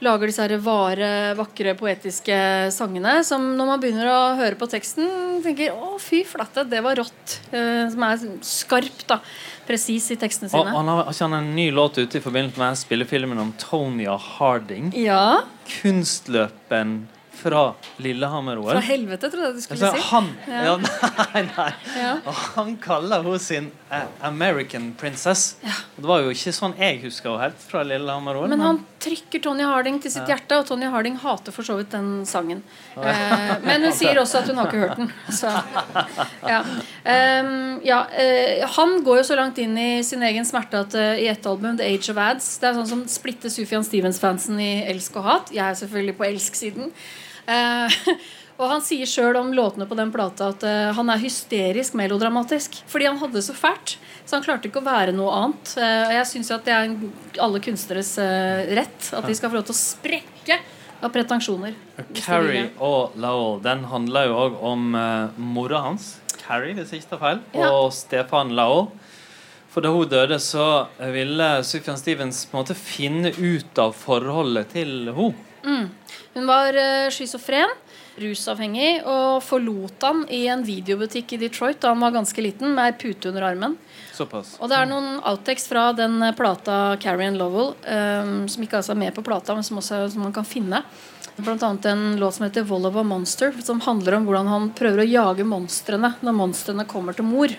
lager 0.00 0.30
disse 0.30 0.40
her 0.42 0.56
vare, 0.64 1.10
vakre, 1.36 1.74
poetiske 1.76 2.36
sangene 2.72 3.18
som 3.26 3.42
når 3.56 3.66
man 3.68 3.82
begynner 3.82 4.08
å 4.08 4.20
høre 4.38 4.56
på 4.56 4.68
teksten, 4.70 5.42
tenker 5.44 5.72
'Å, 5.76 5.98
fy 6.00 6.22
flate, 6.24 6.64
det 6.68 6.82
var 6.82 6.96
rått'. 6.96 7.38
Eh, 7.52 7.90
som 7.90 8.02
er 8.02 8.16
skarp, 8.40 9.06
da. 9.06 9.20
Presis 9.68 10.10
i 10.10 10.16
tekstene 10.16 10.48
Og 10.52 10.64
sine. 10.64 10.72
han 10.74 10.88
har 10.88 11.04
har 11.04 11.12
ikke 11.12 11.28
han 11.28 11.34
en 11.34 11.54
ny 11.54 11.70
låt 11.70 11.98
ute 11.98 12.16
i 12.18 12.20
forbindelse 12.20 12.58
med 12.58 12.76
spillefilmen 12.76 13.38
om 13.38 13.52
Tonya 13.58 14.16
Harding? 14.16 14.92
Ja. 14.96 15.42
Kunstløpen 15.82 17.06
fra 17.40 17.62
Lillehammer-OL. 18.02 18.70
Fra 18.72 18.82
helvete, 18.84 19.30
trodde 19.32 19.50
jeg 19.50 19.56
du 19.56 19.64
skulle 19.64 19.88
Altså, 19.88 19.96
si. 19.96 20.08
han, 20.10 20.28
Ja. 20.48 20.62
ja. 20.66 20.76
nei, 21.34 21.42
nei. 21.56 21.70
Ja. 21.96 22.12
Han 22.56 22.74
kaller 22.82 23.24
hun 23.26 23.38
sin 23.42 23.70
uh, 23.90 24.04
American 24.26 24.90
Princess. 25.00 25.56
Det 25.62 26.06
var 26.06 26.22
jo 26.24 26.34
ikke 26.34 26.52
sånn 26.56 26.76
jeg 26.78 27.00
husker 27.04 27.32
henne 27.32 27.48
helt 27.48 27.64
fra 27.70 27.82
Lillehammer-OL. 27.86 28.48
Men 28.52 28.64
han 28.64 28.82
trykker 29.00 29.40
Tony 29.44 29.64
Harding 29.64 30.00
til 30.02 30.12
sitt 30.12 30.28
hjerte, 30.28 30.58
og 30.60 30.68
Tony 30.68 30.88
Harding 30.92 31.16
hater 31.22 31.54
for 31.56 31.64
så 31.66 31.78
vidt 31.78 31.92
den 31.94 32.26
sangen. 32.28 32.60
Uh, 32.96 33.56
men 33.64 33.86
hun 33.88 33.94
sier 33.96 34.18
også 34.20 34.42
at 34.42 34.50
hun 34.52 34.60
har 34.60 34.68
ikke 34.68 34.82
hørt 34.84 35.00
den. 35.00 35.12
Så, 35.32 35.52
ja. 36.44 36.60
Ja, 37.86 38.00
eh, 38.12 38.66
han 38.76 38.98
går 39.06 39.20
jo 39.20 39.24
så 39.30 39.36
langt 39.38 39.58
inn 39.62 39.72
i 39.80 40.02
sin 40.04 40.22
egen 40.26 40.44
smerte 40.44 40.82
at 40.84 40.94
i 41.00 41.26
ett 41.30 41.46
album, 41.48 41.78
The 41.78 41.86
Age 41.88 42.12
of 42.12 42.18
Ads 42.20 42.48
Det 42.60 42.68
er 42.68 42.76
sånn 42.76 42.88
som 42.90 43.02
splitter 43.08 43.52
Sufjan 43.52 43.86
Stevens-fansen 43.86 44.60
i 44.60 44.70
elsk 44.90 45.16
og 45.20 45.26
hat. 45.26 45.52
Jeg 45.54 45.64
er 45.64 45.78
selvfølgelig 45.80 46.16
på 46.18 46.26
elsk-siden. 46.28 46.92
Eh, 47.50 48.16
og 48.60 48.66
han 48.74 48.82
sier 48.84 49.08
sjøl 49.08 49.38
om 49.40 49.52
låtene 49.56 49.88
på 49.90 49.98
den 49.98 50.12
plata 50.14 50.50
at 50.54 50.64
eh, 50.66 50.90
han 50.96 51.12
er 51.12 51.22
hysterisk 51.22 51.96
melodramatisk. 51.98 52.82
Fordi 52.90 53.08
han 53.10 53.20
hadde 53.22 53.40
det 53.40 53.46
så 53.48 53.56
fælt. 53.56 53.96
Så 54.24 54.38
han 54.38 54.46
klarte 54.46 54.70
ikke 54.70 54.82
å 54.82 54.86
være 54.86 55.14
noe 55.16 55.32
annet. 55.36 55.74
Eh, 55.80 56.02
og 56.08 56.18
jeg 56.18 56.28
syns 56.34 56.52
at 56.54 56.68
det 56.68 56.76
er 56.76 57.42
alle 57.42 57.62
kunstneres 57.64 58.14
rett 58.70 59.10
at 59.16 59.26
de 59.26 59.38
skal 59.38 59.50
få 59.52 59.60
lov 59.60 59.66
til 59.70 59.76
å 59.76 59.82
sprekke 59.82 60.60
av 61.00 61.12
pretensjoner. 61.14 61.76
Carrie 62.16 62.66
og 62.76 63.14
Lowell 63.20 63.60
Den 63.64 63.86
handler 63.90 64.28
jo 64.28 64.40
òg 64.44 64.58
om 64.70 64.90
uh, 64.96 65.38
mora 65.40 65.84
hans, 65.86 66.18
Carrie, 66.40 66.74
hvis 66.76 66.92
jeg 66.92 67.02
ikke 67.02 67.14
tar 67.14 67.22
feil, 67.22 67.40
Ja. 67.56 67.70
og 67.72 67.92
Stefan 67.96 68.52
Lowell. 68.56 68.90
For 69.70 69.84
da 69.86 69.92
hun 69.94 70.08
døde, 70.10 70.40
så 70.42 70.88
ville 71.14 71.62
Sufjan 71.64 71.98
Stevens 71.98 72.42
på 72.50 72.56
en 72.58 72.64
måte 72.64 72.74
finne 72.74 73.30
ut 73.30 73.78
av 73.78 73.94
forholdet 73.94 74.72
til 74.74 75.12
henne. 75.14 75.46
Mm. 75.60 75.90
Hun 76.34 76.46
var 76.46 76.76
uh, 76.76 77.10
schizofren, 77.10 77.72
rusavhengig, 78.20 79.00
og 79.08 79.40
forlot 79.42 80.04
han 80.06 80.22
i 80.30 80.44
en 80.52 80.62
videobutikk 80.66 81.34
i 81.34 81.40
Detroit 81.40 81.80
da 81.82 81.90
han 81.90 82.02
var 82.04 82.14
ganske 82.14 82.44
liten, 82.44 82.74
med 82.76 82.92
ei 82.92 82.98
pute 83.00 83.30
under 83.32 83.48
armen. 83.48 83.76
Såpass. 84.14 84.54
Og 84.60 84.70
det 84.70 84.78
er 84.78 84.90
noen 84.90 85.18
outtakes 85.26 85.66
fra 85.70 85.88
den 85.96 86.18
eh, 86.22 86.34
plata 86.36 86.98
Carrie 87.00 87.30
and 87.30 87.40
Lovell, 87.40 87.72
um, 87.72 88.44
som 88.50 88.66
ikke 88.66 88.82
altså 88.82 88.92
er 88.94 89.00
med 89.00 89.16
på 89.16 89.24
plata, 89.26 89.56
men 89.56 89.66
som 89.66 89.80
også 89.80 90.04
som 90.12 90.26
man 90.26 90.36
kan 90.36 90.46
finne. 90.46 90.82
Blant 91.40 91.62
annet 91.64 91.86
en 91.88 92.04
låt 92.20 92.36
som 92.36 92.44
heter 92.44 92.66
'Volova 92.68 93.02
Monster', 93.02 93.54
som 93.64 93.80
handler 93.80 94.18
om 94.18 94.26
hvordan 94.26 94.46
han 94.46 94.70
prøver 94.76 95.02
å 95.02 95.08
jage 95.08 95.44
monstrene 95.44 96.14
når 96.20 96.36
monstrene 96.36 96.84
kommer 96.84 97.16
til 97.16 97.24
mor. 97.24 97.54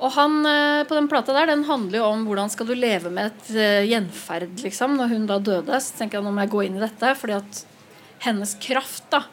Og 0.00 0.14
han 0.16 0.38
eh, 0.48 0.82
på 0.88 0.96
den 0.96 1.08
plata 1.10 1.34
der, 1.36 1.50
den 1.52 1.66
handler 1.68 2.00
jo 2.00 2.08
om 2.08 2.24
hvordan 2.28 2.50
skal 2.52 2.70
du 2.70 2.74
leve 2.76 3.12
med 3.12 3.30
et 3.30 3.50
eh, 3.52 3.88
gjenferd, 3.90 4.54
liksom. 4.64 4.96
Når 4.96 5.12
hun 5.12 5.28
da 5.28 5.36
døde, 5.44 5.80
så 5.84 5.98
tenker 5.98 6.18
jeg 6.18 6.26
nå 6.26 6.32
må 6.32 6.46
jeg 6.46 6.54
gå 6.54 6.64
inn 6.64 6.78
i 6.78 6.84
dette, 6.84 7.12
fordi 7.20 7.36
at 7.36 7.62
hennes 8.24 8.56
kraft 8.60 9.06
da 9.12 9.24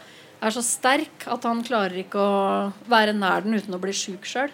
er 0.43 0.53
så 0.53 0.61
sterk 0.61 1.25
at 1.31 1.47
han 1.47 1.63
klarer 1.65 2.03
ikke 2.03 2.21
å 2.21 2.89
være 2.91 3.15
nær 3.15 3.45
den 3.45 3.57
uten 3.57 3.77
å 3.77 3.81
bli 3.81 3.95
sjuk 3.95 4.27
sjøl. 4.27 4.51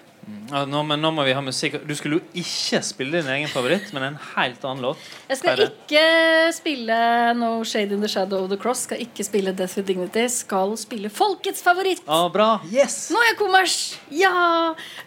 Ja, 0.52 0.64
nå, 0.70 0.84
men 0.86 1.02
nå 1.02 1.10
må 1.16 1.24
vi 1.26 1.34
ha 1.34 1.42
musikk. 1.44 1.80
Du 1.88 1.94
skulle 1.98 2.20
jo 2.20 2.42
ikke 2.44 2.82
spille 2.86 3.22
din 3.22 3.30
egen 3.34 3.50
favoritt, 3.52 3.90
men 3.96 4.06
en 4.10 4.18
helt 4.36 4.64
annen 4.68 4.84
låt. 4.86 5.02
Jeg 5.32 5.40
skal 5.40 5.64
ikke 5.66 6.04
spille 6.56 6.98
No 7.40 7.52
Shade 7.68 7.96
in 7.96 8.04
the 8.04 8.12
Shadow 8.12 8.46
of 8.46 8.52
the 8.52 8.60
Cross. 8.62 8.86
Skal 8.88 9.02
ikke 9.04 9.26
spille 9.26 9.54
Death 9.58 9.80
with 9.80 9.88
Dignity. 9.90 10.28
Skal 10.32 10.76
spille 10.80 11.12
folkets 11.14 11.64
favoritt! 11.66 12.04
Ja, 12.06 12.22
bra. 12.34 12.50
Yes! 12.72 13.10
Nå 13.14 13.22
er 13.24 13.32
jeg 13.32 13.40
kommers! 13.42 13.78
Ja! 14.14 14.34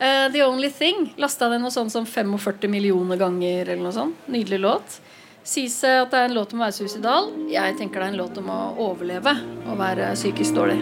Uh, 0.00 0.26
The 0.34 0.44
Only 0.46 0.72
Thing. 0.74 1.12
Lasta 1.20 1.50
den 1.52 1.64
noe 1.64 1.74
sånn 1.74 1.92
som 1.92 2.08
45 2.08 2.70
millioner 2.72 3.20
ganger. 3.20 3.68
eller 3.68 3.84
noe 3.86 3.96
sånt. 3.96 4.28
Nydelig 4.32 4.62
låt. 4.64 5.00
Sies 5.46 5.78
at 5.86 6.10
det 6.10 6.24
er 6.24 6.30
en 6.32 6.34
låt 6.34 6.52
om 6.56 6.62
å 6.62 6.66
være 6.66 6.74
suicidal. 6.80 7.30
Jeg 7.52 7.78
tenker 7.78 8.02
det 8.02 8.08
er 8.08 8.16
en 8.16 8.22
låt 8.24 8.42
om 8.42 8.50
å 8.50 8.62
overleve 8.88 9.36
og 9.68 9.76
være 9.78 10.10
psykisk 10.18 10.58
dårlig. 10.58 10.80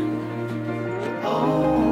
only 1.24 1.83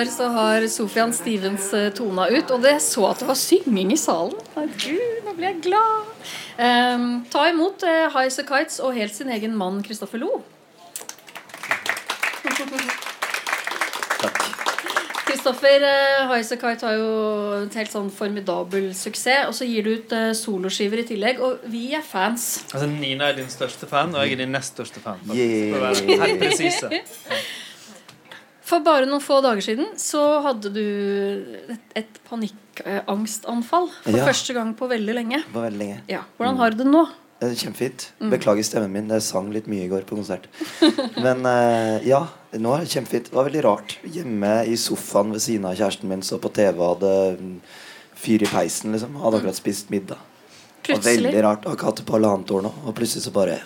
Og 0.00 0.08
så 0.08 0.28
har 0.32 0.64
Sofian 0.72 1.10
Stevens 1.12 1.66
eh, 1.76 1.90
tona 1.92 2.30
ut. 2.32 2.50
Og 2.54 2.62
det 2.64 2.78
så 2.80 3.04
at 3.10 3.20
det 3.20 3.26
var 3.28 3.36
synging 3.36 3.92
i 3.92 3.98
salen. 4.00 4.38
Gud, 4.56 5.18
nå 5.26 5.34
blir 5.36 5.50
jeg 5.50 5.60
glad. 5.66 6.08
Um, 6.60 7.04
ta 7.32 7.46
imot 7.50 7.84
uh, 7.84 8.08
Highas 8.14 8.40
and 8.40 8.48
Kites 8.48 8.80
og 8.80 8.96
helt 8.96 9.12
sin 9.16 9.28
egen 9.32 9.52
mann 9.56 9.82
Kristoffer 9.84 10.20
Lo. 10.20 10.40
Kristoffer 15.28 15.84
uh, 15.84 16.32
Highas 16.32 16.52
and 16.56 16.64
Kite 16.64 16.88
har 16.88 16.96
jo 16.96 17.14
et 17.60 17.80
helt 17.82 17.92
sånn 17.92 18.10
formidabel 18.12 18.90
suksess. 18.96 19.50
Og 19.52 19.56
så 19.60 19.68
gir 19.68 19.84
du 19.84 19.94
ut 19.98 20.16
uh, 20.16 20.30
soloskiver 20.36 21.04
i 21.04 21.08
tillegg. 21.12 21.44
Og 21.44 21.64
vi 21.68 21.90
er 21.96 22.04
fans. 22.04 22.62
Altså, 22.72 22.88
Nina 22.88 23.28
er 23.28 23.42
din 23.42 23.52
største 23.52 23.88
fan, 23.90 24.16
og 24.16 24.24
jeg 24.24 24.38
er 24.38 24.46
din 24.46 24.56
nest 24.56 24.80
største 24.80 25.04
fan. 25.04 25.20
faktisk, 25.28 26.08
Yeah. 26.08 26.24
Helt 26.24 26.40
presise. 26.40 26.88
For 28.70 28.82
bare 28.86 29.08
noen 29.10 29.22
få 29.24 29.40
dager 29.42 29.64
siden 29.64 29.88
så 29.98 30.20
hadde 30.44 30.70
du 30.74 30.84
et, 31.74 31.80
et 31.98 32.20
panikkangstanfall. 32.28 33.88
For 34.04 34.18
Ja. 34.20 34.26
første 34.28 34.54
gang 34.54 34.74
på 34.78 34.86
veldig 34.90 35.16
lenge. 35.16 35.40
På 35.50 35.64
veldig 35.64 35.80
lenge. 35.80 35.98
Ja. 36.10 36.22
Hvordan 36.38 36.60
har 36.60 36.70
du 36.70 36.84
det 36.84 36.86
nå? 36.90 37.02
Kjempefint. 37.40 38.10
Mm. 38.20 38.30
Beklager 38.34 38.66
stemmen 38.68 38.92
min. 38.92 39.08
Jeg 39.08 39.24
sang 39.24 39.46
litt 39.50 39.66
mye 39.70 39.86
i 39.86 39.90
går 39.90 40.04
på 40.06 40.18
konsert. 40.18 40.44
Men 41.24 41.40
eh, 41.48 42.04
ja, 42.06 42.26
nå 42.60 42.74
er 42.76 42.84
det 42.84 42.92
kjempefint. 42.92 43.30
Det 43.30 43.36
var 43.38 43.48
veldig 43.48 43.62
rart. 43.64 43.94
Hjemme 44.04 44.50
i 44.68 44.76
sofaen 44.76 45.32
ved 45.32 45.40
siden 45.40 45.64
av 45.70 45.78
kjæresten 45.78 46.10
min, 46.12 46.22
så 46.26 46.36
på 46.42 46.52
TV 46.52 46.76
og 46.76 46.90
hadde 47.00 47.14
mm, 47.40 47.54
fyr 48.20 48.44
i 48.44 48.50
peisen, 48.50 48.92
liksom. 48.92 49.16
Hadde 49.24 49.40
akkurat 49.40 49.56
spist 49.56 49.88
middag. 49.90 50.20
Det 50.84 50.98
var 50.98 51.06
veldig 51.08 51.42
rart. 51.46 51.64
Har 51.64 51.78
ikke 51.80 51.88
hatt 51.88 52.02
det 52.02 52.06
på 52.10 52.18
halvannet 52.18 52.52
år 52.52 52.62
nå. 52.68 52.74
Og 52.84 52.94
plutselig 53.00 53.24
så 53.24 53.32
bare 53.34 53.56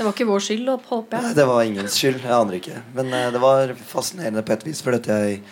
Det 0.00 0.04
var 0.06 0.14
ikke 0.16 0.30
vår 0.30 0.44
skyld, 0.46 0.68
håper 0.88 1.26
jeg. 1.26 1.36
Det 1.36 1.44
var 1.44 1.66
ingens 1.68 1.96
skyld. 2.00 2.22
Jeg 2.24 2.32
aner 2.32 2.54
ikke. 2.56 2.78
Men 2.96 3.10
uh, 3.12 3.26
det 3.34 3.40
var 3.42 3.72
fascinerende 3.76 4.42
på 4.48 4.54
et 4.54 4.64
vis. 4.64 4.80
For 4.80 4.96
at 4.96 5.08
jeg 5.12 5.42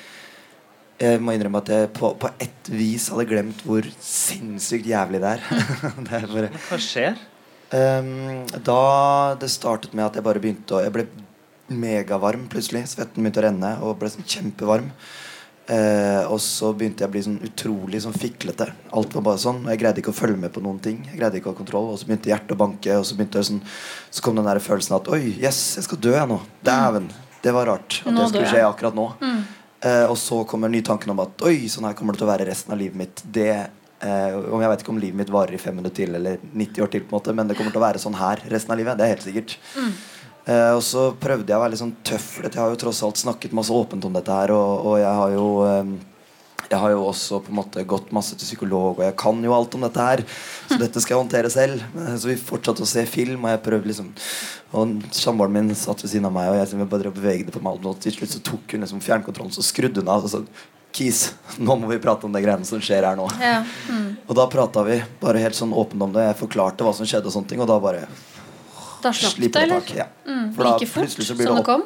jeg 0.99 1.21
må 1.23 1.35
innrømme 1.37 1.61
at 1.63 1.69
jeg 1.71 1.91
på, 1.95 2.09
på 2.19 2.31
ett 2.43 2.69
vis 2.75 3.05
hadde 3.13 3.29
glemt 3.31 3.61
hvor 3.63 3.87
sinnssykt 4.03 4.89
jævlig 4.89 5.21
det 5.23 5.35
er. 5.37 5.45
det 6.09 6.17
er 6.17 6.27
bare, 6.33 6.49
Hva 6.65 6.79
skjer? 6.83 7.21
Um, 7.69 8.49
da 8.65 8.81
det 9.39 9.51
startet 9.53 9.93
med 9.93 10.07
at 10.07 10.17
jeg 10.17 10.25
bare 10.25 10.41
begynte 10.41 10.79
å 10.79 10.81
Jeg 10.81 10.95
ble 10.95 11.05
megavarm 11.69 12.49
plutselig. 12.49 12.87
Svetten 12.89 13.21
begynte 13.21 13.43
å 13.43 13.47
renne 13.47 13.73
og 13.85 13.99
ble 14.01 14.11
sånn 14.11 14.27
kjempevarm. 14.27 14.89
Eh, 15.69 16.23
og 16.33 16.39
så 16.41 16.71
begynte 16.73 17.05
jeg 17.05 17.11
å 17.11 17.13
bli 17.13 17.23
sånn 17.27 17.41
utrolig 17.45 18.01
sånn 18.01 18.17
fiklete. 18.17 18.71
Alt 18.97 19.13
var 19.19 19.25
bare 19.27 19.41
sånn. 19.43 19.61
Og 19.67 19.73
jeg 19.73 19.83
greide 19.83 20.01
ikke 20.01 20.15
å 20.15 20.17
følge 20.17 20.41
med 20.41 20.53
på 20.55 20.63
noen 20.65 20.79
ting. 20.81 21.03
Jeg 21.11 21.21
greide 21.21 21.41
ikke 21.41 21.51
å 21.51 21.53
ha 21.53 21.59
kontroll 21.59 21.91
Og 21.93 21.99
så 22.01 22.09
begynte 22.09 22.31
hjertet 22.33 22.55
å 22.57 22.61
banke, 22.63 22.97
og 22.97 23.05
så, 23.05 23.19
begynte 23.19 23.45
sånn, 23.45 23.61
så 24.09 24.25
kom 24.25 24.39
den 24.39 24.49
der 24.49 24.63
følelsen 24.65 24.97
at 24.97 25.11
Oi, 25.13 25.23
yes, 25.37 25.61
jeg 25.77 25.85
skal 25.85 26.01
dø, 26.01 26.15
jeg 26.17 26.31
nå. 26.31 26.41
Dæven. 26.65 27.11
Det 27.45 27.53
var 27.55 27.69
rart 27.69 28.01
at 28.01 28.11
Nå 28.11 28.25
det 28.25 28.31
skulle 28.33 28.49
skje 28.51 28.65
akkurat 28.65 28.97
nå. 28.97 29.11
Mm. 29.21 29.43
Eh, 29.79 30.05
og 30.09 30.17
så 30.19 30.41
kommer 30.49 30.73
ny 30.73 30.81
tanken 30.87 31.13
om 31.13 31.21
at 31.23 31.45
Oi, 31.47 31.69
sånn 31.71 31.87
her 31.87 31.99
kommer 31.99 32.17
det 32.17 32.23
til 32.23 32.31
å 32.31 32.33
være 32.33 32.49
resten 32.49 32.73
av 32.73 32.81
livet 32.81 32.99
mitt. 32.99 33.23
Det 33.23 33.51
eh, 33.53 34.39
Om 34.41 34.65
jeg 34.65 34.73
vet 34.73 34.87
ikke 34.87 34.95
om 34.95 35.03
livet 35.05 35.21
mitt 35.21 35.35
varer 35.37 35.59
i 35.59 35.61
fem 35.61 35.77
minutter 35.77 36.01
til 36.01 36.17
eller 36.17 36.41
90 36.49 36.87
år 36.87 36.95
til, 36.95 37.05
på 37.05 37.13
en 37.13 37.21
måte 37.21 37.37
men 37.37 37.51
det 37.51 37.59
kommer 37.61 37.77
til 37.77 37.83
å 37.83 37.87
være 37.91 38.03
sånn 38.03 38.17
her 38.19 38.43
resten 38.49 38.73
av 38.73 38.81
livet. 38.81 38.97
Det 38.97 39.05
er 39.05 39.15
helt 39.19 39.29
sikkert. 39.29 39.59
Mm. 39.77 39.93
Eh, 40.49 40.71
og 40.75 40.83
så 40.85 41.11
prøvde 41.21 41.51
jeg 41.53 41.59
å 41.59 41.63
være 41.63 41.75
litt 41.75 41.83
sånn 41.83 41.97
tøff, 42.07 42.29
for 42.39 42.49
jeg 42.49 42.61
har 42.61 42.73
jo 42.73 42.81
tross 42.81 43.03
alt 43.05 43.21
snakket 43.21 43.57
masse 43.57 43.75
åpent 43.75 44.07
om 44.09 44.15
dette 44.17 44.33
her. 44.33 44.55
Og, 44.57 44.87
og 44.93 45.01
jeg 45.03 45.19
har 45.21 45.35
jo 45.35 45.49
eh, 45.67 45.99
jeg 46.69 46.77
har 46.83 46.93
jo 46.93 47.05
også 47.09 47.39
på 47.41 47.53
en 47.53 47.59
måte 47.63 47.83
gått 47.89 48.11
masse 48.13 48.37
til 48.37 48.45
psykolog, 48.45 48.99
og 48.99 49.05
jeg 49.07 49.15
kan 49.17 49.39
jo 49.41 49.55
alt 49.57 49.77
om 49.79 49.85
dette 49.87 50.05
her. 50.05 50.23
Så 50.69 50.77
dette 50.83 51.01
skal 51.01 51.15
jeg 51.17 51.23
håndtere 51.23 51.53
selv. 51.53 51.85
Eh, 51.97 52.15
Så 52.21 52.31
vi 52.31 52.39
fortsatte 52.41 52.85
å 52.85 52.89
se 52.89 53.05
film, 53.09 53.45
og 53.45 53.55
jeg 53.55 53.65
prøvde 53.67 53.93
liksom 53.93 54.11
Og 54.77 54.99
samboeren 55.17 55.55
min 55.55 55.71
satt 55.73 56.03
ved 56.05 56.13
siden 56.13 56.29
av 56.29 56.35
meg, 56.35 56.51
og 56.53 56.59
jeg 56.61 56.89
bare 56.91 57.13
bevegde 57.15 57.55
på 57.55 57.63
meg. 57.65 57.85
Og 57.85 58.01
til 58.05 58.13
slutt 58.17 58.35
så 58.37 58.43
tok 58.45 58.75
hun 58.77 58.85
liksom 58.85 59.05
fjernkontrollen, 59.05 59.55
så 59.55 59.65
skrudde 59.65 60.05
hun 60.05 60.13
av. 60.13 60.27
Og 60.29 60.33
så 60.33 60.45
Kis, 60.99 61.35
nå 61.61 61.75
må 61.77 61.89
vi 61.91 61.99
prate 62.01 62.25
om 62.25 62.33
de 62.33 62.41
greiene 62.41 62.65
som 62.65 62.81
skjer 62.81 63.05
her 63.05 63.17
nå. 63.17 63.27
Ja. 63.41 63.61
Mm. 63.93 64.17
Og 64.25 64.33
da 64.37 64.47
prata 64.51 64.83
vi 64.87 64.97
bare 65.21 65.43
helt 65.43 65.57
sånn 65.57 65.75
åpent 65.77 66.05
om 66.05 66.15
det. 66.15 66.25
Jeg 66.31 66.39
forklarte 66.41 66.85
hva 66.85 66.95
som 66.97 67.09
skjedde, 67.09 67.29
og 67.29 67.35
sånne 67.35 67.53
ting 67.53 67.61
Og 67.61 67.69
da 67.69 67.77
bare 67.83 68.07
Da 69.03 69.13
slapp 69.13 69.37
det, 69.41 69.57
eller? 69.57 69.81
tak. 69.81 69.95
Ja. 69.97 70.07
Mm. 70.27 70.53
For 70.55 70.65
da 70.65 70.73
Like 70.77 70.87
fort 70.91 71.09
så 71.09 71.17
blir 71.17 71.47
som 71.47 71.57
det 71.57 71.63
det 71.63 71.65
kom? 71.65 71.83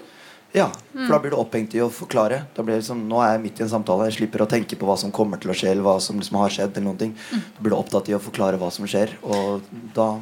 Ja, 0.55 0.67
Mm. 0.95 1.09
da 1.09 1.19
blir 1.19 1.31
du 1.31 1.37
opphengt 1.37 1.75
i 1.75 1.79
å 1.81 1.89
forklare. 1.91 2.43
Da 2.55 2.63
blir 2.63 2.75
det 2.77 2.83
liksom, 2.85 3.07
nå 3.09 3.23
er 3.25 3.33
jeg 3.39 3.41
midt 3.43 3.61
i 3.61 3.63
en 3.65 3.71
samtale. 3.71 4.11
Jeg 4.11 4.19
slipper 4.21 4.43
å 4.45 4.49
tenke 4.49 4.77
på 4.77 4.85
hva 4.85 4.99
som 4.99 5.11
kommer 5.11 5.41
til 5.41 5.51
å 5.51 5.55
skje, 5.57 5.71
eller 5.71 5.83
hva 5.83 5.99
som 6.01 6.19
liksom 6.21 6.37
har 6.37 6.51
skjedd. 6.51 6.77
eller 6.77 6.87
noen 6.91 6.99
ting 6.99 7.15
Mm. 7.33 7.41
Da 7.57 7.63
blir 7.63 7.71
du 7.71 7.77
opptatt 7.77 8.09
i 8.09 8.13
å 8.13 8.21
forklare 8.21 8.59
hva 8.59 8.71
som 8.71 8.85
skjer, 8.85 9.09
og 9.25 9.63
da 9.95 10.21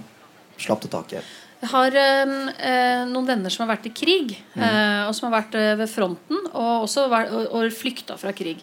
slapp 0.59 0.81
det 0.83 0.91
taket. 0.93 1.25
Jeg 1.61 1.69
har 1.71 1.91
eh, 1.93 3.05
noen 3.11 3.27
venner 3.27 3.51
som 3.51 3.67
har 3.67 3.77
vært 3.77 3.87
i 3.87 3.91
krig, 3.91 4.37
Mm. 4.57 4.63
øh, 4.63 5.09
og 5.09 5.15
som 5.15 5.31
har 5.33 5.43
vært 5.43 5.55
eh, 5.57 5.75
ved 5.77 5.89
fronten, 5.91 6.39
og 6.55 6.87
også 6.87 7.09
vært, 7.11 7.33
og, 7.33 7.53
og 7.53 7.71
flykta 7.73 8.17
fra 8.17 8.33
krig. 8.33 8.63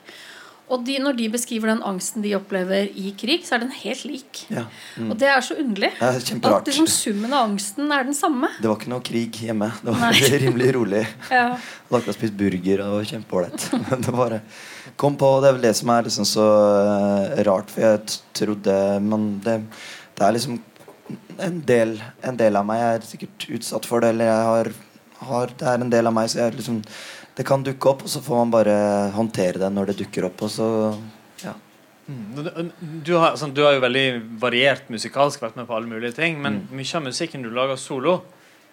Og 0.68 0.84
de, 0.84 0.98
når 1.00 1.16
de 1.16 1.30
beskriver 1.32 1.72
den 1.72 1.82
angsten 1.88 2.24
de 2.26 2.34
opplever 2.36 2.90
i 3.00 3.14
krig, 3.16 3.46
så 3.48 3.56
er 3.56 3.64
den 3.64 3.72
helt 3.72 4.04
lik. 4.04 4.42
Ja. 4.52 4.66
Mm. 5.00 5.14
Og 5.14 5.20
det 5.22 5.30
er 5.32 5.44
så 5.46 5.56
underlig. 5.62 5.94
Det 5.96 6.10
er 6.10 6.26
kjemperart. 6.28 6.66
At 6.66 6.72
liksom 6.72 6.90
summen 6.92 7.32
av 7.32 7.46
angsten 7.48 7.94
er 7.96 8.08
den 8.08 8.18
samme. 8.18 8.50
Det 8.60 8.68
var 8.68 8.76
ikke 8.76 8.92
noe 8.92 9.06
krig 9.08 9.40
hjemme. 9.48 9.70
Det 9.80 9.94
var 9.94 10.18
Nei. 10.18 10.32
rimelig 10.46 10.72
rolig. 10.76 11.04
Ja. 11.38 11.46
Hadde 11.88 12.02
akkurat 12.02 12.18
spist 12.18 12.36
burger 12.40 12.82
og 12.84 13.06
kjempeålreit. 13.08 13.68
Det 14.08 14.16
bare 14.16 14.42
kom 15.00 15.16
på. 15.20 15.30
Det 15.44 15.50
er 15.50 15.56
vel 15.56 15.68
det 15.70 15.76
som 15.80 15.92
er 15.94 16.08
liksom 16.08 16.28
så 16.28 16.48
eh, 16.82 17.44
rart, 17.48 17.72
for 17.72 17.86
jeg 17.86 18.18
trodde 18.36 18.76
Men 19.04 19.28
det, 19.44 19.60
det 20.18 20.26
er 20.26 20.36
liksom 20.36 20.58
en 21.44 21.62
del, 21.68 21.96
en 22.28 22.40
del 22.40 22.60
av 22.60 22.66
meg 22.68 22.84
er 22.84 23.08
sikkert 23.08 23.48
utsatt 23.56 23.88
for 23.88 24.04
det, 24.04 24.12
eller 24.16 24.28
jeg 24.28 24.48
har, 24.50 24.72
har 25.30 25.54
Det 25.60 25.70
er 25.72 25.86
en 25.86 25.94
del 25.94 26.10
av 26.10 26.16
meg, 26.18 26.28
så 26.32 26.42
jeg 26.42 26.58
liksom 26.58 26.82
Det 27.38 27.46
kan 27.46 27.62
dukke 27.66 27.92
opp, 27.92 28.04
og 28.08 28.10
så 28.10 28.22
får 28.26 28.40
man 28.42 28.52
bare 28.56 28.76
håndtere 29.14 29.60
det 29.62 29.70
når 29.74 29.92
det 29.92 29.98
dukker 30.04 30.26
opp, 30.32 30.42
og 30.48 30.50
så 30.54 30.68
Ja. 31.44 31.54
Mm. 32.10 32.72
Du 33.04 33.12
har, 33.20 33.36
sånn, 33.38 33.54
du 33.54 33.62
har 33.66 33.74
jo 33.76 33.82
veldig 33.84 34.06
variert 34.40 34.88
musikalsk, 34.90 35.42
vært 35.44 35.58
med 35.60 35.68
på 35.68 35.76
alle 35.76 35.90
mulige 35.92 36.16
ting, 36.16 36.40
men 36.42 36.62
mye 36.72 36.96
av 36.96 37.04
musikken 37.04 37.44
du 37.44 37.50
lager 37.52 37.76
solo, 37.78 38.22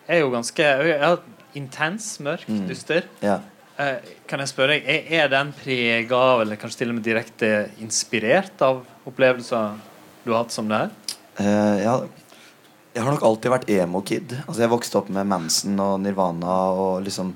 er 0.08 0.20
jo 0.22 0.30
ganske 0.30 0.62
ja, 0.88 1.16
intens, 1.54 2.18
mørk, 2.20 2.46
Mm. 2.48 2.66
dyster. 2.68 3.04
Ja. 3.22 3.40
Eh, 3.78 3.96
kan 4.28 4.38
jeg 4.38 4.48
spørre 4.48 4.76
deg, 4.78 4.84
er, 4.86 5.24
er 5.24 5.28
den 5.28 5.52
prega 5.52 6.14
av, 6.16 6.40
eller 6.44 6.56
kanskje 6.56 6.78
til 6.84 6.90
og 6.90 6.94
med 6.94 7.04
direkte 7.04 7.70
inspirert 7.82 8.62
av 8.62 8.84
opplevelser 9.06 9.74
du 10.24 10.30
har 10.32 10.44
hatt 10.44 10.52
som 10.54 10.68
det 10.70 10.78
her? 10.78 10.90
Eh, 11.40 11.82
ja, 11.82 11.96
jeg 12.94 13.02
har 13.02 13.10
nok 13.12 13.22
alltid 13.26 13.50
vært 13.50 13.68
emo-kid. 13.74 14.36
Altså, 14.46 14.60
jeg 14.62 14.70
vokste 14.70 14.96
opp 15.00 15.10
med 15.10 15.26
Manson 15.26 15.74
og 15.82 16.00
Nirvana 16.00 16.54
og 16.70 17.02
liksom 17.04 17.34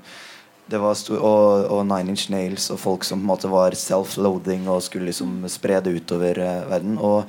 det 0.69 0.79
var 0.81 0.97
stor, 0.99 1.19
og, 1.25 1.67
og 1.73 1.85
Nine 1.89 2.13
Inch 2.13 2.27
Nails 2.31 2.69
og 2.73 2.79
folk 2.81 3.07
som 3.07 3.19
på 3.21 3.25
en 3.25 3.31
måte 3.31 3.49
var 3.51 3.77
self-loathing 3.77 4.67
og 4.69 4.83
skulle 4.85 5.09
liksom 5.09 5.41
spre 5.49 5.79
det 5.85 5.95
utover 5.97 6.39
eh, 6.45 6.67
verden. 6.69 6.97
Og 7.01 7.23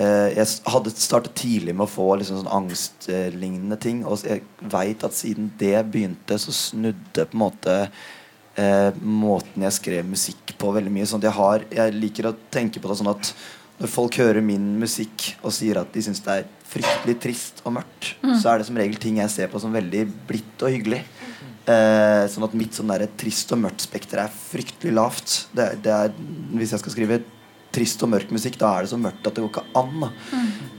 eh, 0.00 0.34
jeg 0.34 0.48
hadde 0.72 0.94
startet 0.98 1.36
tidlig 1.38 1.74
med 1.74 1.86
å 1.86 1.92
få 1.94 2.08
liksom 2.20 2.42
sånn 2.42 2.52
angstlignende 2.58 3.78
ting. 3.80 4.02
Og 4.06 4.24
jeg 4.26 4.42
veit 4.74 5.06
at 5.06 5.16
siden 5.16 5.52
det 5.60 5.76
begynte, 5.92 6.38
så 6.42 6.54
snudde 6.54 7.28
på 7.30 7.38
en 7.38 7.44
måte 7.46 7.76
eh, 8.58 8.90
måten 9.02 9.66
jeg 9.68 9.78
skrev 9.80 10.08
musikk 10.10 10.56
på 10.60 10.72
veldig 10.74 10.94
mye. 10.94 11.06
Sånn 11.10 11.24
jeg, 11.24 11.34
har, 11.38 11.66
jeg 11.74 11.94
liker 11.98 12.30
å 12.30 12.36
tenke 12.54 12.82
på 12.82 12.90
det 12.90 12.98
sånn 13.02 13.12
at 13.14 13.34
når 13.74 13.90
folk 13.90 14.14
hører 14.22 14.44
min 14.44 14.76
musikk 14.78 15.32
og 15.42 15.50
sier 15.54 15.80
at 15.80 15.88
de 15.90 16.02
syns 16.06 16.20
det 16.22 16.34
er 16.40 16.44
fryktelig 16.70 17.16
trist 17.22 17.62
og 17.66 17.74
mørkt, 17.80 18.12
Mm. 18.24 18.36
så 18.40 18.52
er 18.52 18.58
det 18.60 18.66
som 18.68 18.76
regel 18.78 18.96
ting 19.02 19.18
jeg 19.18 19.30
ser 19.32 19.48
på 19.52 19.58
som 19.60 19.72
veldig 19.74 20.04
blidt 20.28 20.62
og 20.64 20.70
hyggelig. 20.72 21.00
Eh, 21.64 22.26
sånn 22.28 22.44
at 22.44 22.56
mitt 22.60 22.76
sånn 22.76 22.90
der 22.92 23.06
trist 23.16 23.52
og 23.56 23.62
mørkt 23.62 23.86
spekter 23.86 24.20
er 24.20 24.32
fryktelig 24.32 24.92
lavt. 24.92 25.36
Det, 25.56 25.70
det 25.84 25.92
er, 25.94 26.12
hvis 26.52 26.74
jeg 26.74 26.82
skal 26.82 26.92
skrive 26.92 27.20
trist 27.74 28.02
og 28.04 28.12
mørk 28.12 28.30
musikk, 28.34 28.58
da 28.60 28.74
er 28.76 28.84
det 28.84 28.92
så 28.92 29.00
mørkt 29.00 29.24
at 29.24 29.34
det 29.34 29.44
går 29.44 29.52
ikke 29.54 29.80
an. 29.80 30.04
Da. 30.04 30.10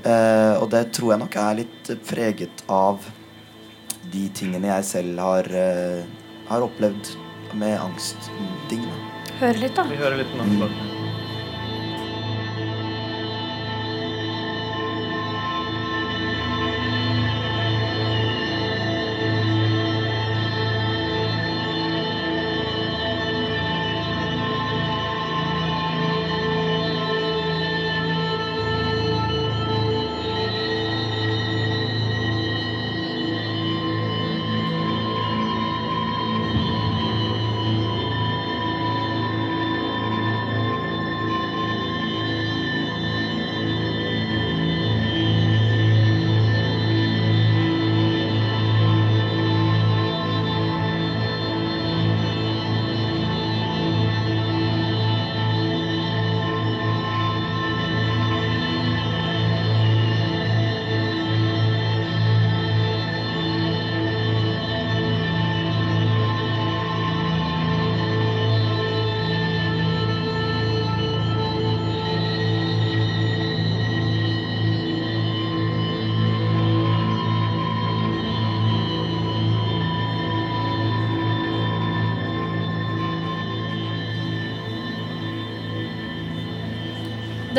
Eh, 0.05 0.55
og 0.61 0.69
det 0.73 0.83
tror 0.95 1.15
jeg 1.15 1.23
nok 1.25 1.37
er 1.41 1.61
litt 1.63 1.93
preget 2.05 2.65
av 2.69 3.07
de 4.13 4.27
tingene 4.37 4.69
jeg 4.69 4.89
selv 4.91 5.23
har, 5.25 5.49
eh, 5.49 6.03
har 6.51 6.67
opplevd 6.67 7.15
med 7.57 7.79
angstting. 7.79 8.85
Hør 9.41 9.63
litt, 9.65 9.75
da. 9.75 9.89
Vi 9.89 9.97
hører 9.99 10.21
litt 10.21 10.37
nå. 10.37 10.94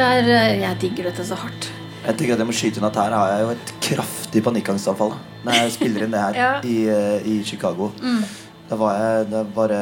Er, 0.06 0.30
eh, 0.36 0.60
jeg 0.62 0.78
digger 0.82 1.10
dette 1.10 1.24
så 1.26 1.38
hardt. 1.38 1.68
Jeg 2.06 2.16
tenker 2.16 2.36
at 2.36 2.42
jeg 2.42 2.46
må 2.48 2.54
skyte 2.54 2.78
inn 2.80 2.86
at 2.86 2.98
her 3.00 3.14
har 3.16 3.30
jeg 3.32 3.44
jo 3.46 3.50
et 3.56 3.70
kraftig 3.82 4.42
panikkangstavfall 4.46 5.14
når 5.46 5.56
jeg 5.58 5.72
spiller 5.74 6.04
inn 6.06 6.12
det 6.14 6.20
her 6.22 6.36
Ja. 6.42 6.50
i, 6.62 6.76
eh, 6.92 7.26
i 7.26 7.40
Chicago. 7.46 7.90
Mm. 8.02 8.20
Da 8.70 8.78
var 8.78 8.96
jeg 8.98 9.26
da 9.30 9.40
bare, 9.54 9.80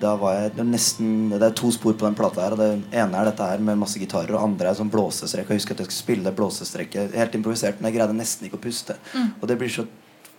da 0.00 0.14
var 0.16 0.36
jeg 0.38 0.52
det 0.56 0.64
nesten 0.64 1.28
Det 1.34 1.42
er 1.44 1.56
to 1.56 1.68
spor 1.72 1.92
på 1.92 2.06
den 2.06 2.14
plata 2.16 2.40
her. 2.44 2.54
Og 2.56 2.60
det 2.60 2.68
ene 2.96 3.18
er 3.20 3.28
dette 3.30 3.48
her 3.50 3.58
med 3.64 3.76
masse 3.80 4.00
gitarer, 4.00 4.32
og 4.36 4.44
andre 4.46 4.70
er 4.70 4.78
sånn 4.78 4.92
blåsestrekk. 4.92 5.48
Jeg 5.52 5.60
husker 5.60 5.76
at 5.76 5.82
jeg 5.84 5.90
skulle 5.90 6.02
spille 6.04 6.24
det 6.28 6.36
blåsestrekket 6.38 7.16
helt 7.20 7.36
improvisert, 7.36 7.80
men 7.80 7.90
jeg 7.92 7.98
greide 8.00 8.16
nesten 8.16 8.48
ikke 8.48 8.56
å 8.60 8.64
puste. 8.64 8.96
Mm. 9.12 9.28
Og 9.40 9.48
det 9.50 9.58
blir 9.60 9.72
så 9.72 9.84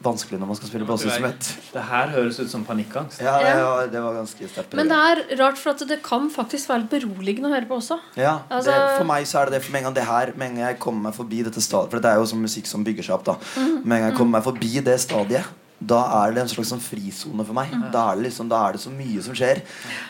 vanskelig 0.03 0.37
når 0.39 0.47
man 0.47 0.55
skal 0.59 0.67
spille 0.69 0.85
blåseinstrument. 0.85 1.47
Det 1.73 1.81
her 1.81 2.07
høres 2.13 2.37
ut 2.39 2.49
som 2.51 2.65
panikkangst. 2.67 3.21
Ja, 3.23 3.37
det, 3.41 3.53
var, 3.63 3.87
det 3.93 4.01
var 4.03 4.13
ganske 4.19 4.49
sterkt. 4.51 4.73
Men 4.77 4.89
det 4.91 4.97
er 4.97 5.21
rart, 5.39 5.57
for 5.57 5.71
at 5.71 5.81
det 5.87 6.01
kan 6.05 6.27
faktisk 6.29 6.69
være 6.69 6.83
litt 6.83 6.91
beroligende 6.91 7.49
å 7.49 7.53
høre 7.55 7.65
på 7.69 7.77
også. 7.79 7.97
Ja, 8.19 8.39
Altså- 8.49 8.71
det, 8.71 8.97
For 8.99 9.05
meg 9.09 9.25
så 9.25 9.39
er 9.41 9.45
det 9.49 9.53
det. 9.57 9.63
For 9.65 9.71
med 9.71 9.79
en 9.81 9.87
gang 9.89 9.93
det 9.95 10.03
her 10.05 10.33
Med 10.35 10.49
en 10.49 10.55
gang 10.55 10.65
jeg 10.67 10.79
kommer 10.79 11.01
meg 11.09 11.13
forbi 11.15 11.43
dette 11.43 11.61
stadiet 11.61 11.91
For 11.91 11.99
det 11.99 12.11
er 12.11 12.15
jo 12.19 12.25
sånn 12.25 12.41
musikk 12.43 12.67
som 12.67 12.83
bygger 12.83 13.03
seg 13.03 13.15
opp. 13.15 13.23
da 13.25 13.33
Mhm. 13.55 13.85
Med 13.85 13.95
en 13.97 14.01
gang 14.03 14.11
jeg 14.11 14.17
kommer 14.19 14.31
meg 14.39 14.43
forbi 14.43 14.83
det 14.83 14.99
stadiet, 14.99 15.45
da 15.81 16.25
er 16.25 16.31
det 16.33 16.41
en 16.41 16.47
slags 16.47 16.69
sånn 16.71 16.79
frisone 16.83 17.45
for 17.45 17.53
meg. 17.53 17.71
Mhm. 17.71 17.91
Da, 17.91 18.11
er 18.11 18.15
det 18.15 18.23
liksom, 18.31 18.47
da 18.49 18.67
er 18.67 18.71
det 18.73 18.81
så 18.81 18.89
mye 18.91 19.21
som 19.23 19.33
skjer. 19.33 19.61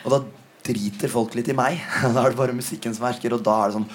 Og 0.04 0.10
da 0.10 0.20
driter 0.62 1.08
folk 1.08 1.34
litt 1.34 1.48
i 1.48 1.52
meg. 1.54 1.80
Da 2.14 2.24
er 2.26 2.30
det 2.30 2.36
bare 2.36 2.52
musikken 2.52 2.94
som 2.94 3.06
verker, 3.06 3.32
og 3.32 3.42
da 3.42 3.64
er 3.64 3.70
det 3.70 3.76
sånn 3.80 3.88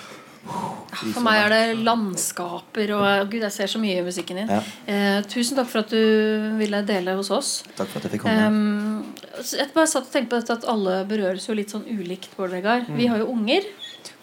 For 0.46 1.22
meg 1.24 1.38
er 1.46 1.54
det 1.54 1.84
landskaper 1.86 2.92
og 2.98 3.30
Gud, 3.32 3.44
jeg 3.46 3.54
ser 3.56 3.70
så 3.72 3.80
mye 3.82 4.00
i 4.02 4.06
musikken 4.06 4.42
din. 4.42 4.50
Ja. 4.52 4.62
Eh, 4.90 5.20
tusen 5.32 5.58
takk 5.60 5.70
for 5.72 5.84
at 5.86 5.94
du 5.94 6.58
ville 6.60 6.82
dele 6.88 7.14
hos 7.20 7.30
oss. 7.34 7.52
Takk 7.78 7.88
for 7.92 8.02
at 8.02 8.08
jeg 8.10 8.16
fikk 8.18 8.26
komme. 8.26 8.48
Um, 8.50 9.14
jeg 9.46 9.70
bare 9.76 9.88
satt 9.92 10.10
og 10.10 10.14
tenkte 10.14 10.34
på 10.34 10.42
dette 10.42 10.58
at 10.60 10.68
alle 10.72 10.98
berøres 11.10 11.46
jo 11.48 11.56
litt 11.58 11.72
sånn 11.74 11.86
ulikt. 11.88 12.34
Bård 12.38 12.52
Vegard. 12.58 12.90
Vi 12.90 13.06
Mm. 13.08 13.12
har 13.14 13.18
jo 13.24 13.30
unger. 13.32 13.70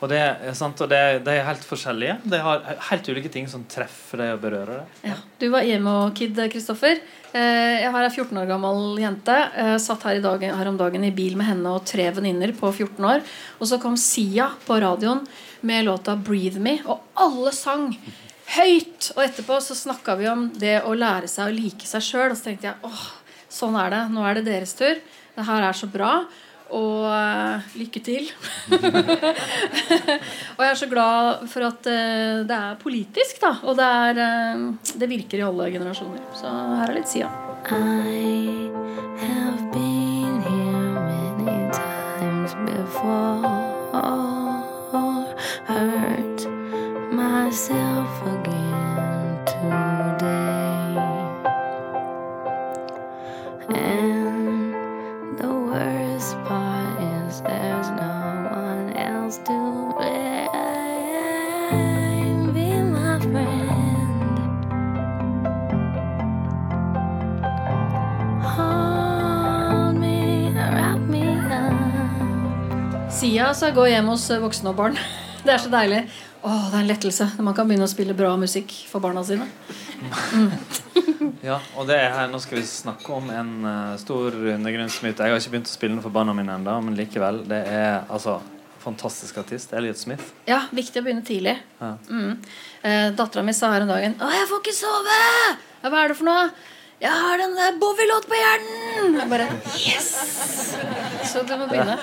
Og, 0.01 0.09
det 0.11 0.19
er 0.19 0.53
sant, 0.55 0.79
og 0.81 0.89
det, 0.91 1.25
de 1.25 1.31
er 1.33 1.45
helt 1.47 1.65
forskjellige. 1.67 2.19
De 2.31 2.39
har 2.39 2.61
helt 2.91 3.09
ulike 3.09 3.31
ting 3.35 3.49
som 3.51 3.65
treffer 3.65 4.19
deg 4.19 4.35
og 4.37 4.41
berører 4.45 4.77
deg. 4.83 4.87
Ja. 5.11 5.17
Du 5.41 5.49
var 5.51 5.63
emo-kid, 5.67 6.37
Kristoffer. 6.53 7.01
Eh, 7.35 7.81
jeg 7.83 7.91
har 7.91 8.03
ei 8.07 8.11
14 8.11 8.39
år 8.39 8.47
gammel 8.47 8.99
jente. 9.03 9.35
Eh, 9.57 9.77
satt 9.83 10.03
her, 10.07 10.17
i 10.19 10.23
dag, 10.23 10.41
her 10.43 10.69
om 10.71 10.77
dagen 10.79 11.03
i 11.05 11.11
bil 11.11 11.35
med 11.37 11.47
henne 11.51 11.67
og 11.75 11.85
tre 11.85 12.11
venninner 12.15 12.53
på 12.55 12.71
14 12.73 13.05
år. 13.05 13.23
Og 13.61 13.67
så 13.67 13.81
kom 13.83 13.97
Sia 13.97 14.51
på 14.67 14.79
radioen 14.81 15.27
med 15.61 15.85
låta 15.85 16.17
'Breathe 16.17 16.61
Me', 16.61 16.81
og 16.87 17.01
alle 17.15 17.53
sang 17.53 17.93
høyt. 18.57 19.13
Og 19.17 19.23
etterpå 19.25 19.61
så 19.63 19.77
snakka 19.77 20.17
vi 20.19 20.29
om 20.31 20.49
det 20.59 20.81
å 20.87 20.95
lære 20.97 21.29
seg 21.31 21.49
å 21.49 21.55
like 21.55 21.89
seg 21.89 22.05
sjøl. 22.05 22.33
Og 22.33 22.39
så 22.39 22.51
tenkte 22.51 22.71
jeg 22.71 22.77
åh, 22.89 23.07
sånn 23.53 23.79
er 23.81 23.95
det. 23.95 24.03
Nå 24.15 24.27
er 24.27 24.39
det 24.39 24.49
deres 24.49 24.77
tur. 24.79 25.01
Det 25.37 25.49
her 25.49 25.69
er 25.69 25.77
så 25.77 25.89
bra. 25.91 26.13
Og 26.69 27.07
uh, 27.09 27.65
lykke 27.81 28.01
til. 28.05 28.27
og 30.57 30.61
jeg 30.61 30.69
er 30.69 30.77
så 30.77 30.89
glad 30.91 31.47
for 31.49 31.65
at 31.71 31.89
uh, 31.89 32.45
det 32.49 32.59
er 32.59 32.81
politisk, 32.83 33.41
da. 33.45 33.55
Og 33.65 33.79
det, 33.79 33.89
er, 33.89 34.21
uh, 34.21 34.93
det 35.01 35.09
virker 35.09 35.41
i 35.41 35.47
alle 35.49 35.71
generasjoner. 35.73 36.27
Så 36.37 36.53
her 36.53 36.91
er 36.91 36.99
litt 37.01 37.09
sida. 37.09 37.33
I 37.69 38.69
have 39.21 39.73
been 39.73 40.41
here 40.45 41.01
many 41.41 41.73
times 41.73 42.55
before. 42.69 44.38
Up. 73.43 73.57
så 73.57 73.69
jeg 73.69 73.77
går 73.79 73.93
hjem 73.93 74.11
hos 74.13 74.31
eh, 74.31 74.43
voksne 74.43 74.73
og 74.73 74.77
barn. 74.81 74.99
Det 75.45 75.55
er 75.55 75.63
så 75.63 75.71
deilig. 75.71 76.03
Åh, 76.43 76.65
det 76.71 76.77
er 76.77 76.83
en 76.83 76.89
lettelse. 76.89 77.27
Man 77.43 77.55
kan 77.55 77.67
begynne 77.69 77.87
å 77.87 77.91
spille 77.91 78.15
bra 78.15 78.33
musikk 78.39 78.73
for 78.91 79.03
barna 79.03 79.25
sine. 79.27 79.47
Ja, 81.43 81.61
og 81.79 81.87
det 81.89 81.97
er 81.99 82.13
her, 82.15 82.29
Nå 82.31 82.39
skal 82.43 82.59
vi 82.59 82.65
snakke 82.67 83.13
om 83.15 83.29
en 83.31 83.51
uh, 83.63 83.97
stor 84.01 84.35
undergrunnsmyte. 84.35 85.25
Jeg 85.25 85.35
har 85.35 85.41
ikke 85.41 85.53
begynt 85.55 85.71
å 85.71 85.73
spille 85.73 85.95
den 85.95 86.03
for 86.05 86.15
barna 86.15 86.35
mine 86.37 86.57
ennå, 86.59 86.75
men 86.85 86.97
likevel. 86.99 87.41
Det 87.49 87.61
er 87.71 88.09
altså 88.11 88.39
fantastisk 88.83 89.39
artist. 89.43 89.73
Elliot 89.77 90.01
Smith. 90.01 90.33
Ja, 90.49 90.65
viktig 90.75 91.01
å 91.01 91.07
begynne 91.07 91.27
tidlig. 91.27 91.55
Ja. 91.79 91.93
Mm. 92.11 92.35
Uh, 92.83 93.07
Dattera 93.19 93.45
mi 93.47 93.55
sa 93.57 93.71
her 93.75 93.87
en 93.87 93.93
dag 93.93 94.07
'Å, 94.09 94.33
jeg 94.35 94.51
får 94.51 94.63
ikke 94.65 94.77
sove!' 94.79 95.23
Ja, 95.83 95.91
hva 95.93 96.03
er 96.03 96.11
det 96.11 96.19
for 96.19 96.27
noe? 96.27 96.51
'Jeg 96.99 97.15
har 97.15 97.39
den 97.39 97.55
der 97.55 97.77
Bowie-låt 97.79 98.27
på 98.27 98.35
hjernen!' 98.35 99.21
Og 99.23 99.29
bare 99.31 99.47
Yes! 99.79 100.09
Så 101.29 101.43
du 101.47 101.53
må 101.61 101.69
begynne. 101.71 101.95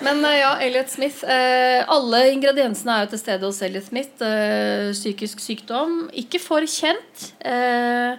Men 0.00 0.24
eh, 0.24 0.38
ja, 0.40 0.52
Elliot 0.64 0.88
Smith. 0.88 1.24
Eh, 1.24 1.82
alle 1.88 2.22
ingrediensene 2.32 2.94
er 2.94 3.04
jo 3.04 3.10
til 3.12 3.20
stede 3.20 3.44
hos 3.44 3.60
Elliot 3.66 3.88
Smith. 3.90 4.22
Eh, 4.24 4.92
psykisk 4.96 5.42
sykdom. 5.42 6.06
Ikke 6.16 6.40
for 6.40 6.64
kjent. 6.64 7.32
Eh, 7.44 8.16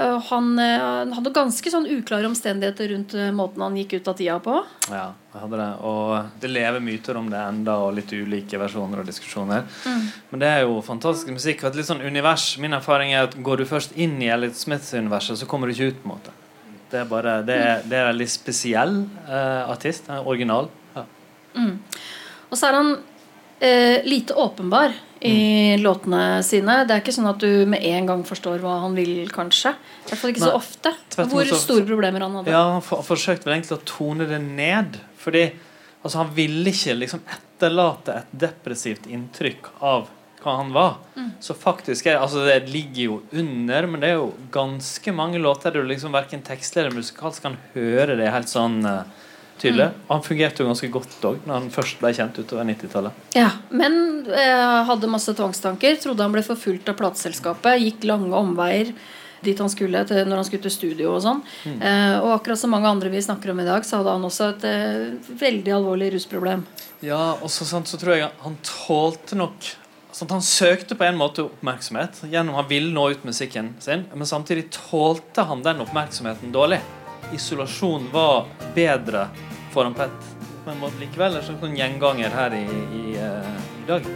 han 0.00 0.58
eh, 0.58 0.80
han 0.80 1.12
hadde 1.12 1.30
ganske 1.36 1.70
sånn 1.70 1.86
uklare 1.90 2.28
omstendigheter 2.28 2.88
rundt 2.94 3.14
eh, 3.14 3.28
måten 3.34 3.60
han 3.64 3.76
gikk 3.76 3.98
ut 3.98 4.08
av 4.08 4.16
tida 4.16 4.38
på. 4.40 4.54
Ja, 4.88 5.10
jeg 5.34 5.40
hadde 5.42 5.58
det. 5.60 5.68
Og 5.88 6.40
det 6.40 6.50
lever 6.52 6.84
myter 6.84 7.18
om 7.20 7.28
det 7.32 7.40
enda, 7.40 7.76
og 7.84 7.92
litt 7.98 8.12
ulike 8.12 8.60
versjoner 8.60 9.02
og 9.02 9.08
diskusjoner. 9.08 9.66
Mm. 9.84 10.06
Men 10.30 10.44
det 10.44 10.48
er 10.48 10.64
jo 10.64 10.80
fantastisk 10.86 11.32
musikk 11.34 11.64
og 11.64 11.72
et 11.72 11.82
litt 11.82 11.90
sånn 11.90 12.04
univers. 12.04 12.46
Min 12.62 12.76
erfaring 12.78 13.12
er 13.12 13.28
at 13.28 13.36
går 13.36 13.60
du 13.60 13.66
først 13.68 13.92
inn 14.00 14.16
i 14.24 14.32
Elliot 14.32 14.56
Smith-universet, 14.56 15.42
så 15.42 15.50
kommer 15.50 15.68
du 15.68 15.76
ikke 15.76 15.92
ut. 15.92 16.00
på 16.00 16.08
en 16.08 16.14
måte 16.14 16.36
Det 16.92 17.00
er 17.02 17.08
bare, 17.12 17.38
det 17.44 17.60
er, 17.60 17.84
det 17.84 17.96
er 17.98 18.06
en 18.06 18.12
veldig 18.14 18.30
spesiell 18.32 18.98
eh, 19.28 19.62
artist. 19.68 20.08
Original. 20.24 20.72
Ja. 20.96 21.04
Mm. 21.56 21.76
Og 22.48 22.56
så 22.56 22.68
er 22.68 22.80
han 22.80 22.94
eh, 23.60 24.04
lite 24.08 24.40
åpenbar 24.40 24.96
i 25.28 25.76
låtene 25.78 26.42
sine. 26.46 26.80
Det 26.86 26.94
er 26.94 27.02
ikke 27.02 27.14
sånn 27.14 27.30
at 27.30 27.42
du 27.42 27.66
med 27.70 27.84
en 27.92 28.08
gang 28.10 28.22
forstår 28.26 28.62
hva 28.62 28.78
han 28.84 28.96
vil, 28.98 29.28
kanskje. 29.32 29.74
I 29.76 30.08
hvert 30.10 30.22
fall 30.22 30.32
ikke 30.34 30.44
så 30.44 30.54
ofte. 30.58 30.94
Hvor 31.16 31.52
store 31.54 31.86
problemer 31.86 32.24
han 32.26 32.40
hadde. 32.40 32.54
Ja, 32.54 32.62
han 32.76 32.86
for, 32.86 33.04
forsøkte 33.06 33.46
vel 33.48 33.58
egentlig 33.58 33.78
å 33.78 33.84
tone 33.86 34.26
det 34.30 34.40
ned. 34.42 34.98
Fordi 35.22 35.44
altså, 36.02 36.16
han 36.18 36.34
ville 36.36 36.74
ikke 36.74 36.98
liksom 36.98 37.22
etterlate 37.36 38.18
et 38.22 38.34
depressivt 38.48 39.06
inntrykk 39.10 39.70
av 39.78 40.10
hva 40.42 40.56
han 40.58 40.72
var. 40.74 40.96
Mm. 41.14 41.30
Så 41.40 41.54
faktisk 41.54 42.08
er 42.10 42.18
altså 42.18 42.44
Det 42.46 42.72
ligger 42.72 43.02
jo 43.02 43.18
under, 43.30 43.86
men 43.86 44.02
det 44.02 44.10
er 44.10 44.18
jo 44.18 44.32
ganske 44.50 45.14
mange 45.14 45.38
låter 45.38 45.70
der 45.70 45.84
du 45.84 45.90
liksom 45.92 46.14
verken 46.14 46.42
tekstlig 46.42 46.82
eller 46.82 46.98
musikalsk 46.98 47.46
kan 47.46 47.58
høre 47.76 48.18
det 48.18 48.32
helt 48.34 48.50
sånn 48.50 48.82
eh, 48.88 49.04
tydelig. 49.62 49.88
Mm. 49.92 50.04
Han 50.10 50.22
fungerte 50.26 50.62
jo 50.62 50.68
ganske 50.68 50.92
godt 50.92 51.26
òg 51.30 51.48
når 51.48 51.58
han 51.58 51.72
først 51.72 52.02
ble 52.02 52.12
kjent 52.16 52.38
utover 52.42 52.68
90-tallet. 52.68 53.24
Ja, 53.38 53.48
Men 53.70 53.98
eh, 54.28 54.78
hadde 54.90 55.10
masse 55.10 55.34
tvangstanker. 55.38 55.98
Trodde 56.02 56.26
han 56.26 56.34
ble 56.34 56.44
forfulgt 56.46 56.90
av 56.92 56.98
plateselskapet. 57.00 57.82
Gikk 57.86 58.08
lange 58.10 58.32
omveier 58.36 58.94
dit 59.42 59.58
han 59.58 59.70
skulle 59.70 60.04
til, 60.06 60.22
når 60.28 60.38
han 60.38 60.46
skulle 60.46 60.64
til 60.66 60.74
studio 60.74 61.12
og 61.16 61.22
sånn. 61.24 61.42
Mm. 61.66 61.78
Eh, 61.82 62.16
og 62.22 62.36
akkurat 62.36 62.60
som 62.60 62.72
mange 62.74 62.90
andre 62.90 63.10
vi 63.12 63.22
snakker 63.24 63.52
om 63.52 63.62
i 63.62 63.66
dag, 63.66 63.84
så 63.86 64.00
hadde 64.00 64.14
han 64.14 64.26
også 64.28 64.48
et 64.52 64.66
eh, 64.68 65.30
veldig 65.40 65.76
alvorlig 65.78 66.12
rusproblem. 66.14 66.64
Ja, 67.02 67.34
og 67.34 67.50
så, 67.50 67.66
sant, 67.66 67.90
så 67.90 67.98
tror 67.98 68.16
jeg 68.16 68.30
han 68.44 68.58
tålte 68.62 69.38
nok 69.38 69.72
sånn 70.12 70.28
Han 70.28 70.42
søkte 70.44 70.94
på 70.94 71.06
en 71.06 71.16
måte 71.16 71.46
oppmerksomhet. 71.46 72.20
Gjennom 72.30 72.58
Han 72.58 72.68
ville 72.68 72.92
nå 72.92 73.06
ut 73.14 73.22
musikken 73.24 73.72
sin, 73.80 74.04
men 74.12 74.28
samtidig 74.28 74.68
tålte 74.74 75.46
han 75.48 75.64
den 75.64 75.80
oppmerksomheten 75.82 76.52
dårlig. 76.54 76.82
Isolasjon 77.32 78.10
var 78.12 78.44
bedre 78.76 79.30
for 79.72 79.90
Pet. 79.96 80.30
Men 80.66 80.78
likevel. 81.00 81.40
En 81.40 81.46
sånn 81.46 81.76
gjenganger 81.76 82.34
her 82.36 82.54
i, 82.54 82.64
i, 83.00 83.04
eh, 83.18 83.52
i 83.82 83.88
dag. 83.88 84.06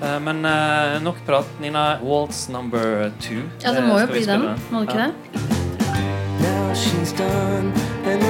Eh, 0.00 0.18
men 0.24 0.44
eh, 0.44 0.96
nok 1.04 1.20
prat. 1.28 1.46
Nina, 1.60 1.98
Waltz 2.02 2.48
number 2.48 3.12
two. 3.20 3.44
Ja, 3.62 3.74
det 3.76 3.84
må 3.86 4.00
jo 4.00 4.10
bli 4.10 4.24
den, 4.26 4.48
må 4.72 4.84
det 4.84 4.90
ikke 4.90 5.06
det? 5.06 5.12
Now 6.40 6.72
she's 6.72 7.12
done 7.12 7.72
and 8.08 8.29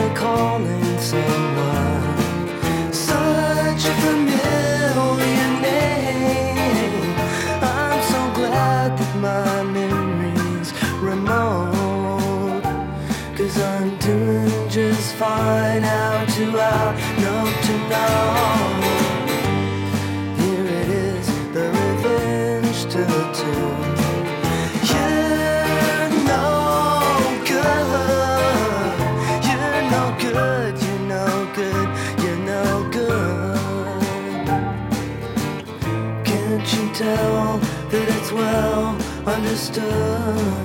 understood. 39.78 40.60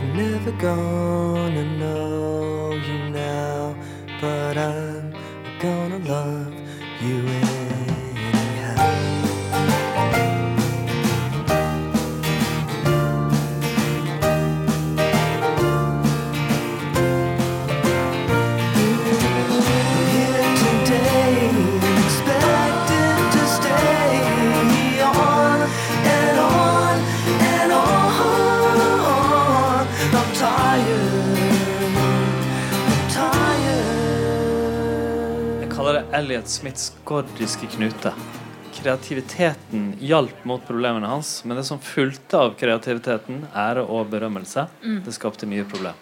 I'm 0.00 0.16
never 0.16 0.52
gonna 0.52 1.45
Elliot 36.16 36.48
Smiths 36.48 36.92
gordiske 37.04 37.66
knute. 37.74 38.12
Kreativiteten 38.76 39.90
hjalp 40.00 40.44
mot 40.48 40.62
problemene 40.66 41.08
hans, 41.10 41.42
men 41.44 41.58
det 41.58 41.64
som 41.68 41.80
fulgte 41.82 42.38
av 42.40 42.54
kreativiteten, 42.60 43.42
ære 43.52 43.82
og 43.84 44.08
berømmelse, 44.12 44.66
Mm. 44.82 45.02
det 45.04 45.12
skapte 45.14 45.46
mye 45.46 45.64
problem. 45.64 45.94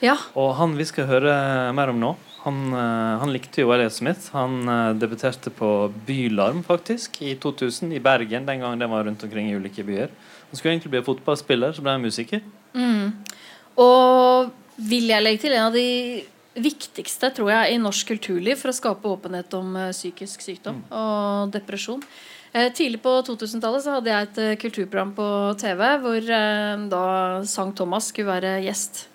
Ja. 0.00 0.16
Og 0.36 0.54
han 0.56 0.76
vi 0.76 0.84
skal 0.84 1.06
høre 1.06 1.72
mer 1.72 1.88
om 1.88 2.00
nå, 2.00 2.16
han, 2.44 2.74
eh, 2.74 3.18
han 3.20 3.32
likte 3.32 3.62
jo 3.62 3.72
Elliot 3.72 3.92
Smith. 3.92 4.28
Han 4.32 4.68
eh, 4.68 4.92
debuterte 5.00 5.50
på 5.50 5.90
Bylarm, 6.06 6.62
faktisk, 6.62 7.22
i 7.22 7.34
2000, 7.36 7.92
i 7.94 8.00
Bergen, 8.00 8.44
den 8.44 8.60
gangen 8.60 8.78
den 8.78 8.90
var 8.90 9.04
rundt 9.04 9.22
omkring 9.24 9.48
i 9.50 9.54
ulike 9.56 9.82
byer. 9.82 10.10
Han 10.50 10.56
skulle 10.58 10.74
egentlig 10.74 10.90
bli 10.90 11.02
fotballspiller, 11.02 11.72
så 11.72 11.80
ble 11.80 11.90
han 11.96 12.02
musiker. 12.02 12.42
Mm. 12.74 13.12
Og 13.78 14.50
vil 14.76 15.08
jeg 15.08 15.22
legge 15.22 15.40
til 15.40 15.52
en 15.56 15.66
av 15.70 15.72
de 15.72 16.24
viktigste 16.54 17.30
tror 17.34 17.50
jeg, 17.50 17.74
i 17.74 17.80
norsk 17.82 18.14
kulturliv 18.14 18.58
for 18.60 18.70
å 18.70 18.76
skape 18.76 19.10
åpenhet 19.10 19.54
om 19.58 19.74
eh, 19.78 19.92
psykisk 19.94 20.44
sykdom 20.44 20.82
og 20.94 21.54
depresjon. 21.54 22.02
Eh, 22.54 22.70
tidlig 22.74 23.00
på 23.02 23.16
2000-tallet 23.26 23.82
så 23.84 23.96
hadde 23.96 24.12
jeg 24.12 24.28
et 24.28 24.38
eh, 24.42 24.54
kulturprogram 24.62 25.14
på 25.16 25.26
TV 25.60 25.82
hvor 26.04 26.30
da 26.92 27.02
Sankt 27.50 27.80
Thomas 27.80 28.12
skulle 28.12 28.30
være 28.30 28.60
gjest. 28.66 29.08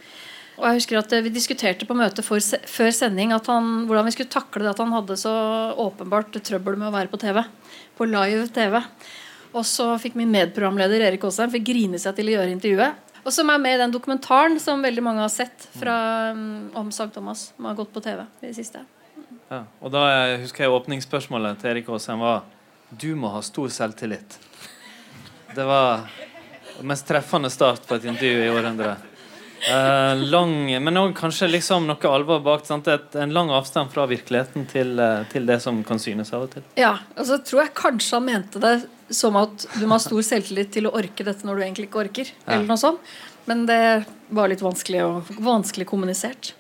Og 0.60 0.66
jeg 0.68 0.82
husker 0.82 1.00
at 1.00 1.14
Vi 1.24 1.32
diskuterte 1.32 1.88
på 1.88 1.96
møtet 1.96 2.26
for, 2.26 2.44
før 2.44 2.92
sending 2.92 3.32
at 3.32 3.48
han, 3.48 3.86
hvordan 3.88 4.10
vi 4.10 4.12
skulle 4.18 4.34
takle 4.34 4.66
det 4.66 4.74
at 4.74 4.82
han 4.84 4.92
hadde 4.92 5.16
så 5.16 5.32
åpenbart 5.80 6.36
trøbbel 6.44 6.76
med 6.76 6.90
å 6.90 6.96
være 6.98 7.12
på 7.14 7.22
TV. 7.22 7.40
På 7.96 8.08
live 8.10 8.50
TV. 8.52 8.82
Og 9.56 9.64
så 9.66 9.94
fikk 10.04 10.18
min 10.20 10.34
medprogramleder 10.34 11.08
Erik 11.08 11.24
Aasheim 11.24 11.54
fikk 11.54 11.70
grine 11.72 12.02
seg 12.02 12.18
til 12.18 12.28
å 12.28 12.36
gjøre 12.36 12.54
intervjuet. 12.58 13.08
Og 13.24 13.34
som 13.36 13.49
er 13.51 13.59
med 13.61 13.76
i 13.76 13.82
den 13.82 13.93
dokumentaren 13.93 14.59
som 14.61 14.84
veldig 14.84 15.03
mange 15.03 15.24
har 15.26 15.34
sett 15.34 15.67
fra, 15.76 15.97
um, 16.32 16.70
om 16.80 16.91
Sankt 16.95 17.17
Thomas. 17.17 17.49
Som 17.55 17.67
har 17.70 17.78
gått 17.78 17.91
på 17.93 18.03
TV 18.03 18.24
i 18.24 18.47
det 18.47 18.55
siste. 18.57 18.86
Ja. 19.49 19.63
Og 19.82 19.91
da 19.93 20.05
eh, 20.13 20.38
husker 20.43 20.65
jeg 20.65 20.74
åpningsspørsmålet 20.74 21.59
til 21.61 21.74
Erik 21.74 21.89
Aasheim 21.89 22.22
var 22.22 22.43
Du 22.89 23.11
må 23.17 23.32
ha 23.34 23.41
stor 23.45 23.70
selvtillit. 23.74 24.38
Det 25.55 25.65
var 25.65 26.05
den 26.78 26.89
mest 26.89 27.07
treffende 27.09 27.49
start 27.53 27.88
på 27.89 27.97
et 27.97 28.05
intervju 28.09 28.43
i 28.45 28.51
århundret. 28.53 29.09
Eh, 29.67 30.22
lang, 30.32 30.53
men 30.84 30.99
òg 31.01 31.11
kanskje 31.17 31.49
liksom 31.49 31.88
noe 31.89 32.13
alvor 32.13 32.39
bak. 32.45 32.63
Sant? 32.67 32.88
Et, 32.88 33.17
en 33.20 33.34
lang 33.36 33.51
avstand 33.51 33.91
fra 33.91 34.05
virkeligheten 34.09 34.67
til, 34.70 34.95
eh, 34.99 35.26
til 35.34 35.49
det 35.49 35.59
som 35.65 35.82
kan 35.84 35.99
synes 35.99 36.32
av 36.34 36.47
og 36.47 36.53
til. 36.53 36.65
Ja, 36.80 36.95
og 37.17 37.28
så 37.28 37.41
tror 37.43 37.65
jeg 37.65 37.76
kanskje 37.78 38.15
han 38.20 38.30
mente 38.30 38.63
det 38.63 38.78
som 39.10 39.36
at 39.39 39.66
du 39.76 39.86
må 39.86 39.95
ha 39.97 40.03
stor 40.03 40.22
selvtillit 40.26 40.72
til 40.76 40.88
å 40.89 40.93
orke 40.97 41.26
dette 41.26 41.47
når 41.47 41.57
du 41.60 41.66
egentlig 41.66 41.89
ikke 41.89 42.03
orker. 42.05 42.32
Ja. 42.45 42.55
Eller 42.55 42.70
noe 42.70 42.82
sånt. 42.82 43.12
Men 43.49 43.66
det 43.66 43.82
var 44.36 44.51
litt 44.51 44.62
vanskelig, 44.62 45.01
og, 45.07 45.30
vanskelig 45.41 45.88
kommunisert. 45.89 46.53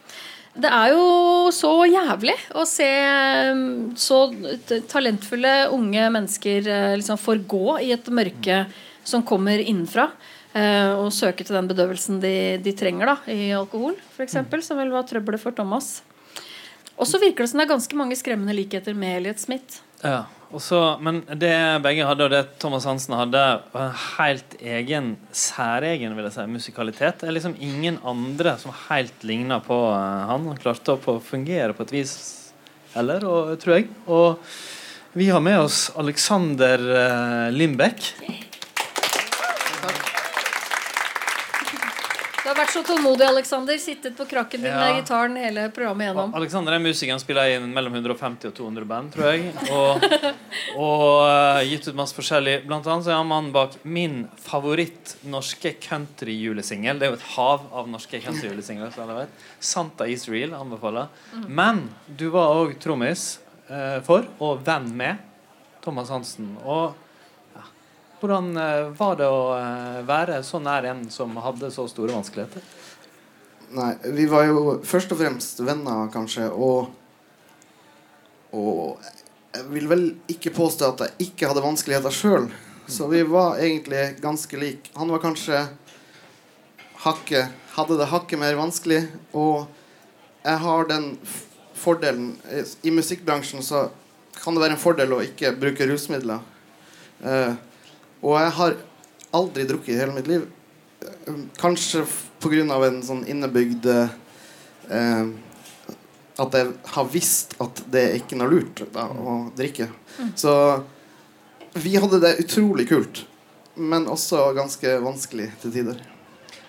Det 0.59 0.69
er 0.73 0.91
jo 0.95 1.51
så 1.53 1.71
jævlig 1.85 2.33
å 2.57 2.65
se 2.67 2.87
um, 3.53 3.91
så 3.99 4.23
talentfulle 4.89 5.69
unge 5.75 6.07
mennesker 6.15 6.65
eh, 6.67 6.95
liksom 6.97 7.19
forgå 7.21 7.77
i 7.85 7.93
et 7.95 8.09
mørke 8.11 8.63
som 9.07 9.23
kommer 9.23 9.61
innenfra. 9.61 10.09
eh, 10.57 10.89
Og 10.97 11.13
søke 11.13 11.45
til 11.45 11.55
den 11.55 11.69
bedøvelsen 11.69 12.19
de, 12.23 12.33
de 12.65 12.73
trenger 12.75 13.13
da, 13.13 13.15
i 13.31 13.51
alkohol, 13.55 13.95
f.eks., 14.17 14.39
som 14.65 14.81
vel 14.81 14.91
var 14.91 15.05
trøbbelet 15.07 15.41
for 15.41 15.55
Thomas. 15.55 15.99
Og 16.97 17.07
så 17.07 17.21
virker 17.21 17.45
det 17.45 17.53
som 17.53 17.61
det 17.61 17.69
er 17.69 17.75
ganske 17.75 18.01
mange 18.01 18.17
skremmende 18.19 18.57
likheter 18.57 18.97
med 18.97 19.21
Elliot 19.21 19.39
Smith. 19.39 19.79
Ja, 20.01 20.25
og 20.51 20.61
så- 20.61 20.97
men 21.01 21.21
det 21.37 21.81
begge 21.83 22.05
hadde, 22.05 22.23
og 22.25 22.31
det 22.31 22.59
Thomas 22.59 22.85
Hansen 22.85 23.13
hadde, 23.13 23.61
var 23.71 23.81
en 23.89 23.95
helt 24.17 24.55
egen, 24.61 25.17
særegen 25.31 26.15
vil 26.15 26.23
jeg 26.25 26.33
si, 26.33 26.45
musikalitet. 26.47 27.19
Det 27.19 27.29
er 27.29 27.31
liksom 27.37 27.55
ingen 27.59 27.99
andre 28.03 28.57
som 28.57 28.71
helt 28.89 29.23
ligna 29.23 29.59
på 29.59 29.77
eh, 29.93 30.25
han. 30.27 30.47
Han 30.47 30.57
klarte 30.57 30.97
å 30.97 31.19
fungere 31.21 31.73
på 31.73 31.81
et 31.85 31.91
vis 31.91 32.51
heller, 32.95 33.19
tror 33.61 33.75
jeg. 33.75 33.87
Og 34.07 34.39
vi 35.13 35.29
har 35.29 35.39
med 35.39 35.59
oss 35.59 35.91
Alexander 35.97 36.77
eh, 36.77 37.51
Lindbekk. 37.51 38.13
Du 42.43 42.49
har 42.49 42.55
vært 42.69 42.85
så 42.85 42.93
tålmodig, 42.93 43.25
Alexander. 43.25 43.77
Sittet 43.77 44.17
på 44.17 44.25
krakken 44.25 44.61
din 44.61 44.71
Ja. 44.71 44.77
med 44.77 45.03
gitaren 45.03 45.35
hele 45.35 45.69
programmet 45.69 46.07
gjennom. 46.07 46.35
Alexander 46.35 46.73
er 46.73 46.79
musiker. 46.79 47.11
Han 47.11 47.19
spiller 47.19 47.43
i 47.49 47.59
mellom 47.59 47.93
150 47.93 48.47
og 48.47 48.53
200 48.53 48.85
band, 48.85 49.13
tror 49.13 49.25
jeg. 49.31 49.53
Og, 49.71 50.03
og 50.77 51.25
uh, 51.25 51.63
gitt 51.65 51.87
ut 51.87 51.95
masse 51.95 52.13
forskjellig. 52.13 52.65
Blant 52.67 52.85
annet 52.85 53.05
så 53.05 53.11
er 53.11 53.17
han 53.17 53.27
mannen 53.27 53.51
bak 53.51 53.79
min 53.83 54.27
favoritt 54.37 55.17
norske 55.23 55.73
country-julesingel. 55.81 56.99
Det 56.99 57.07
er 57.07 57.11
jo 57.13 57.19
et 57.19 57.27
hav 57.35 57.65
av 57.73 57.89
norske 57.89 58.21
country-julesingler. 58.21 58.93
som 58.93 59.03
alle 59.03 59.25
vet. 59.25 59.29
Santa 59.59 60.07
Is 60.07 60.27
Real 60.29 60.53
anbefaler. 60.53 61.07
Men 61.47 61.89
du 62.07 62.29
var 62.29 62.53
òg 62.53 62.77
trommis 62.79 63.39
uh, 63.69 63.99
for, 64.05 64.27
og 64.39 64.61
venn 64.65 64.95
med, 64.95 65.17
Thomas 65.81 66.09
Hansen. 66.09 66.57
Og 66.65 66.93
hvordan 68.19 68.51
eh, 68.57 68.89
var 68.99 69.17
det 69.19 69.27
å 69.31 69.41
eh, 69.55 69.99
være 70.07 70.41
så 70.43 70.61
nær 70.63 70.87
en 70.91 71.05
som 71.13 71.35
hadde 71.39 71.71
så 71.73 71.87
store 71.89 72.15
vanskeligheter? 72.15 72.65
Nei, 73.75 73.91
vi 74.15 74.25
var 74.29 74.47
jo 74.49 74.79
først 74.87 75.11
og 75.13 75.19
fremst 75.21 75.61
venner, 75.61 76.07
kanskje, 76.13 76.49
og 76.49 76.95
Og 78.49 78.97
jeg 79.53 79.65
vil 79.69 79.85
vel 79.85 80.03
ikke 80.25 80.49
påstå 80.55 80.87
at 80.87 81.01
jeg 81.03 81.27
ikke 81.27 81.51
hadde 81.51 81.61
vanskeligheter 81.61 82.13
sjøl. 82.13 82.47
Så 82.89 83.05
vi 83.11 83.21
var 83.21 83.59
egentlig 83.61 84.15
ganske 84.21 84.57
like. 84.57 84.89
Han 84.97 85.11
var 85.13 85.21
kanskje 85.21 85.67
hakket 87.05 87.57
Hadde 87.75 87.99
det 87.99 88.09
hakket 88.09 88.41
mer 88.41 88.57
vanskelig. 88.57 89.03
Og 89.37 89.67
jeg 90.41 90.57
har 90.65 90.89
den 90.89 91.11
fordelen 91.77 92.33
I 92.83 92.91
musikkbransjen 92.91 93.61
så 93.63 93.85
kan 94.41 94.55
det 94.55 94.63
være 94.63 94.75
en 94.75 94.81
fordel 94.81 95.13
å 95.13 95.21
ikke 95.23 95.53
bruke 95.59 95.85
rusmidler. 95.87 96.41
Eh, 97.21 97.53
og 98.21 98.35
jeg 98.39 98.55
har 98.57 98.77
aldri 99.35 99.65
drukket 99.69 99.93
i 99.93 99.99
hele 99.99 100.15
mitt 100.15 100.27
liv. 100.27 100.47
Eh, 101.01 101.39
Kanskje 101.59 102.03
pga. 102.03 102.25
på 102.39 102.49
grunn 102.49 102.71
av 102.71 102.83
en 102.87 103.01
sånn 103.03 103.25
innebygd 103.27 103.85
eh, 103.85 105.25
At 106.39 106.53
jeg 106.55 106.69
har 106.93 107.09
visst 107.11 107.57
at 107.59 107.81
det 107.91 108.03
er 108.05 108.13
ikke 108.21 108.37
noe 108.39 108.47
lurt 108.47 108.85
da, 108.93 109.09
å 109.11 109.51
drikke. 109.57 109.89
Mm. 110.19 110.29
Så 110.39 110.53
vi 111.75 111.97
hadde 111.99 112.21
det 112.23 112.37
utrolig 112.45 112.87
kult, 112.89 113.25
men 113.75 114.07
også 114.07 114.53
ganske 114.55 114.95
vanskelig 115.03 115.49
til 115.61 115.73
tider. 115.75 115.99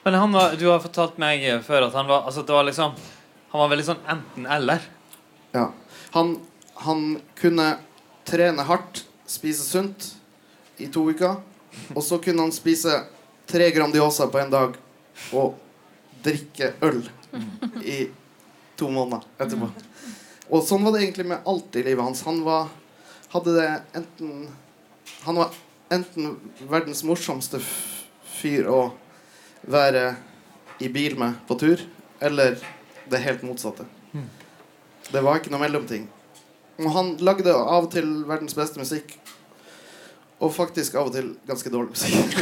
Men 0.03 0.19
han 0.19 0.35
var, 0.35 0.57
du 0.59 0.67
har 0.67 0.83
fortalt 0.83 1.21
meg 1.23 1.47
før 1.63 1.87
at 1.87 1.95
han 1.95 2.11
var, 2.11 2.27
altså 2.27 2.43
det 2.43 2.57
var 2.57 2.67
liksom, 2.67 2.99
han 3.53 3.63
var 3.63 3.71
veldig 3.71 3.87
sånn 3.93 4.03
enten-eller. 4.11 4.91
Ja. 5.55 5.69
Han, 6.19 6.35
han 6.83 7.07
kunne 7.39 7.71
trene 8.27 8.67
hardt, 8.67 9.05
spise 9.31 9.63
sunt 9.63 10.11
i 10.81 10.89
to 10.93 11.05
uker. 11.11 11.39
Og 11.95 12.03
så 12.05 12.19
kunne 12.23 12.47
han 12.47 12.55
spise 12.55 13.03
tre 13.51 13.71
Grandiosa 13.75 14.27
på 14.31 14.41
en 14.41 14.51
dag 14.53 14.75
og 15.37 15.59
drikke 16.25 16.73
øl 16.87 17.03
i 17.85 18.09
to 18.79 18.91
måneder 18.91 19.27
etterpå. 19.39 19.71
Og 20.51 20.65
sånn 20.67 20.83
var 20.85 20.97
det 20.97 21.05
egentlig 21.05 21.29
med 21.31 21.47
alt 21.47 21.77
i 21.79 21.85
livet 21.87 22.05
hans. 22.05 22.25
Han 22.27 22.43
var, 22.47 22.71
hadde 23.35 23.55
det 23.59 23.71
enten 24.01 24.49
Han 25.21 25.37
var 25.37 25.57
enten 25.93 26.37
verdens 26.71 27.03
morsomste 27.05 27.59
fyr 28.41 28.69
å 28.71 28.79
være 29.69 30.15
i 30.81 30.89
bil 30.89 31.17
med 31.21 31.35
på 31.49 31.59
tur, 31.61 31.83
eller 32.25 32.57
det 33.11 33.21
helt 33.21 33.43
motsatte. 33.45 33.85
Det 35.11 35.21
var 35.21 35.41
ikke 35.41 35.53
noe 35.53 35.61
mellomting. 35.61 36.07
Og 36.81 36.89
han 36.95 37.11
lagde 37.21 37.53
av 37.53 37.89
og 37.89 37.91
til 37.93 38.09
verdens 38.29 38.57
beste 38.57 38.81
musikk. 38.81 39.19
Og 40.41 40.55
faktisk 40.57 40.95
av 40.97 41.11
og 41.11 41.13
til 41.13 41.35
ganske 41.49 41.71
dårlig 41.73 41.91
musikk. 41.93 42.39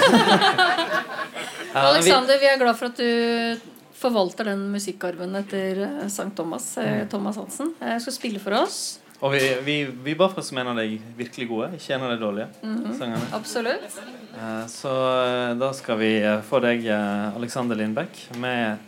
Alexander, 1.74 2.38
vi 2.40 2.46
er 2.48 2.60
glad 2.60 2.76
for 2.78 2.92
at 2.92 2.96
du 3.00 3.74
forvalter 3.98 4.46
den 4.52 4.68
musikkarven 4.72 5.34
etter 5.40 5.80
eh, 5.84 6.06
Sankt 6.12 6.36
Thomas. 6.38 6.70
eh, 6.78 7.02
Thomas 7.10 7.36
Hansen. 7.40 7.72
Jeg 7.82 8.00
skal 8.04 8.14
spille 8.14 8.40
for 8.42 8.54
oss. 8.60 8.78
Og 9.18 9.32
vi, 9.34 9.40
vi, 9.66 9.74
vi 10.06 10.14
bare 10.14 10.30
for 10.36 10.46
som 10.46 10.60
en 10.62 10.68
av 10.70 10.76
de 10.78 11.00
virkelig 11.18 11.48
gode, 11.50 11.72
ikke 11.74 11.96
en 11.96 12.04
av 12.06 12.12
de 12.14 12.20
dårlige 12.22 12.48
Mhm. 12.62 12.92
sangerne. 13.00 13.28
Absolutt. 13.34 13.98
Eh, 14.38 14.66
Så 14.70 14.92
eh, 15.26 15.54
da 15.58 15.72
skal 15.74 15.98
vi 15.98 16.12
eh, 16.22 16.38
få 16.46 16.60
deg, 16.62 16.86
eh, 16.86 17.34
Alexander 17.36 17.74
Lindbekk, 17.76 18.28
med 18.38 18.78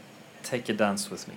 'Take 0.46 0.70
a 0.72 0.76
Dance 0.76 1.10
With 1.10 1.26
Me'. 1.26 1.34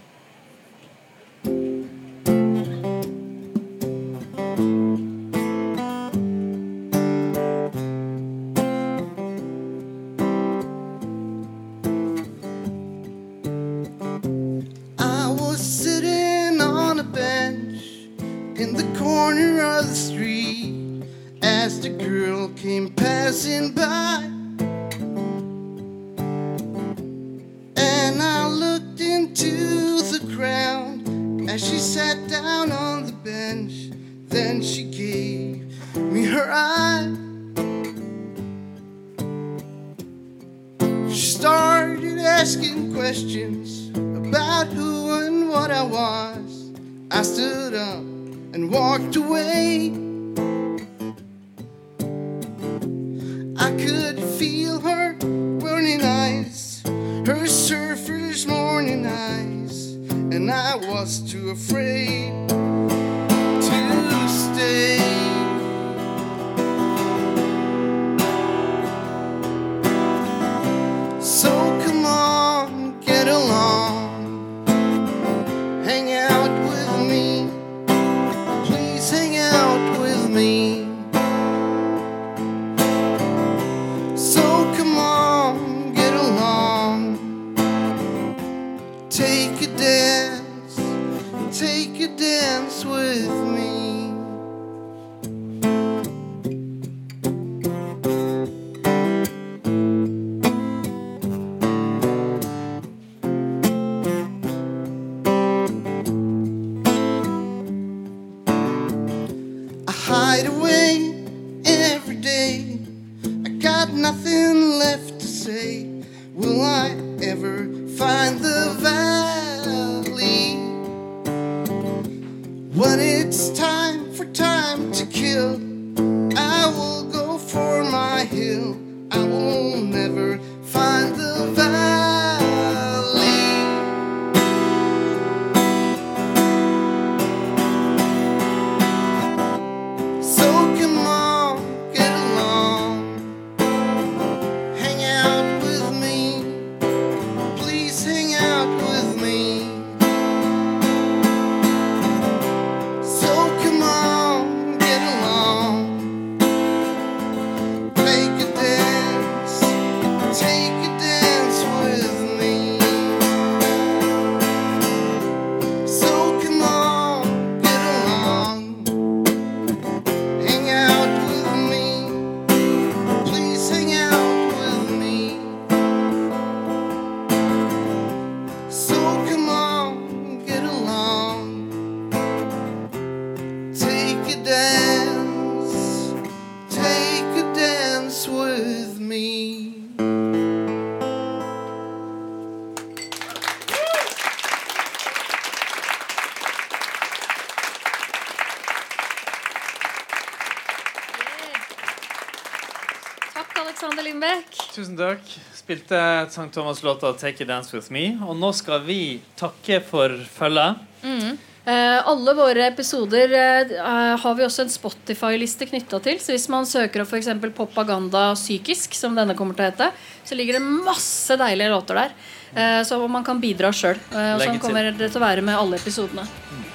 Tusen 204.94 205.18
takk. 205.18 205.26
Spilte 205.54 206.28
St. 206.30 206.52
Thomas-låta 206.54 207.14
'Take 207.14 207.44
a 207.44 207.48
Dance 207.48 207.74
With 207.74 207.91
Me'. 207.91 208.22
Og 208.28 208.36
nå 208.38 208.54
skal 208.54 208.84
vi 208.86 209.22
takke 209.36 209.82
for 209.82 210.10
følget. 210.10 210.78
Mm. 211.04 211.38
Eh, 211.66 212.08
alle 212.08 212.34
våre 212.36 212.68
episoder 212.68 213.32
eh, 213.34 214.18
har 214.18 214.36
vi 214.36 214.44
også 214.44 214.64
en 214.64 214.70
Spotify-liste 214.70 215.66
knytta 215.66 216.00
til. 216.00 216.20
Så 216.20 216.34
hvis 216.34 216.50
man 216.50 216.66
søker 216.66 217.02
opp 217.02 217.10
f.eks. 217.10 217.28
'Propaganda 217.56 218.34
psykisk', 218.36 218.94
som 218.94 219.16
denne 219.16 219.36
kommer 219.36 219.56
til 219.56 219.66
å 219.66 219.72
hete, 219.72 219.91
så 220.26 220.36
ligger 220.36 220.60
det 220.60 220.62
masse 220.62 221.38
deilige 221.38 221.72
låter 221.72 221.96
der. 221.96 222.12
Eh, 222.54 222.84
så 222.84 223.00
man 223.08 223.24
kan 223.24 223.39
bidra 223.39 223.72
sjøl. 223.72 223.98
Eh, 224.12 224.36
og 224.36 224.41
sånn 224.41 224.60
kommer 224.60 224.91
det 224.91 225.10
til 225.10 225.22
å 225.22 225.26
være 225.26 225.41
med 225.41 225.58
alle 225.58 225.78
episodene. 225.78 226.28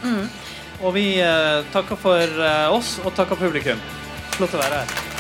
Mm. 0.03 0.27
Og 0.83 0.95
vi 0.95 1.21
eh, 1.21 1.63
takker 1.71 1.97
for 1.97 2.19
eh, 2.19 2.67
oss, 2.75 2.99
og 3.05 3.15
takker 3.15 3.37
publikum. 3.37 3.79
Flott 4.35 4.55
å 4.55 4.65
være 4.65 4.83
her. 4.83 5.18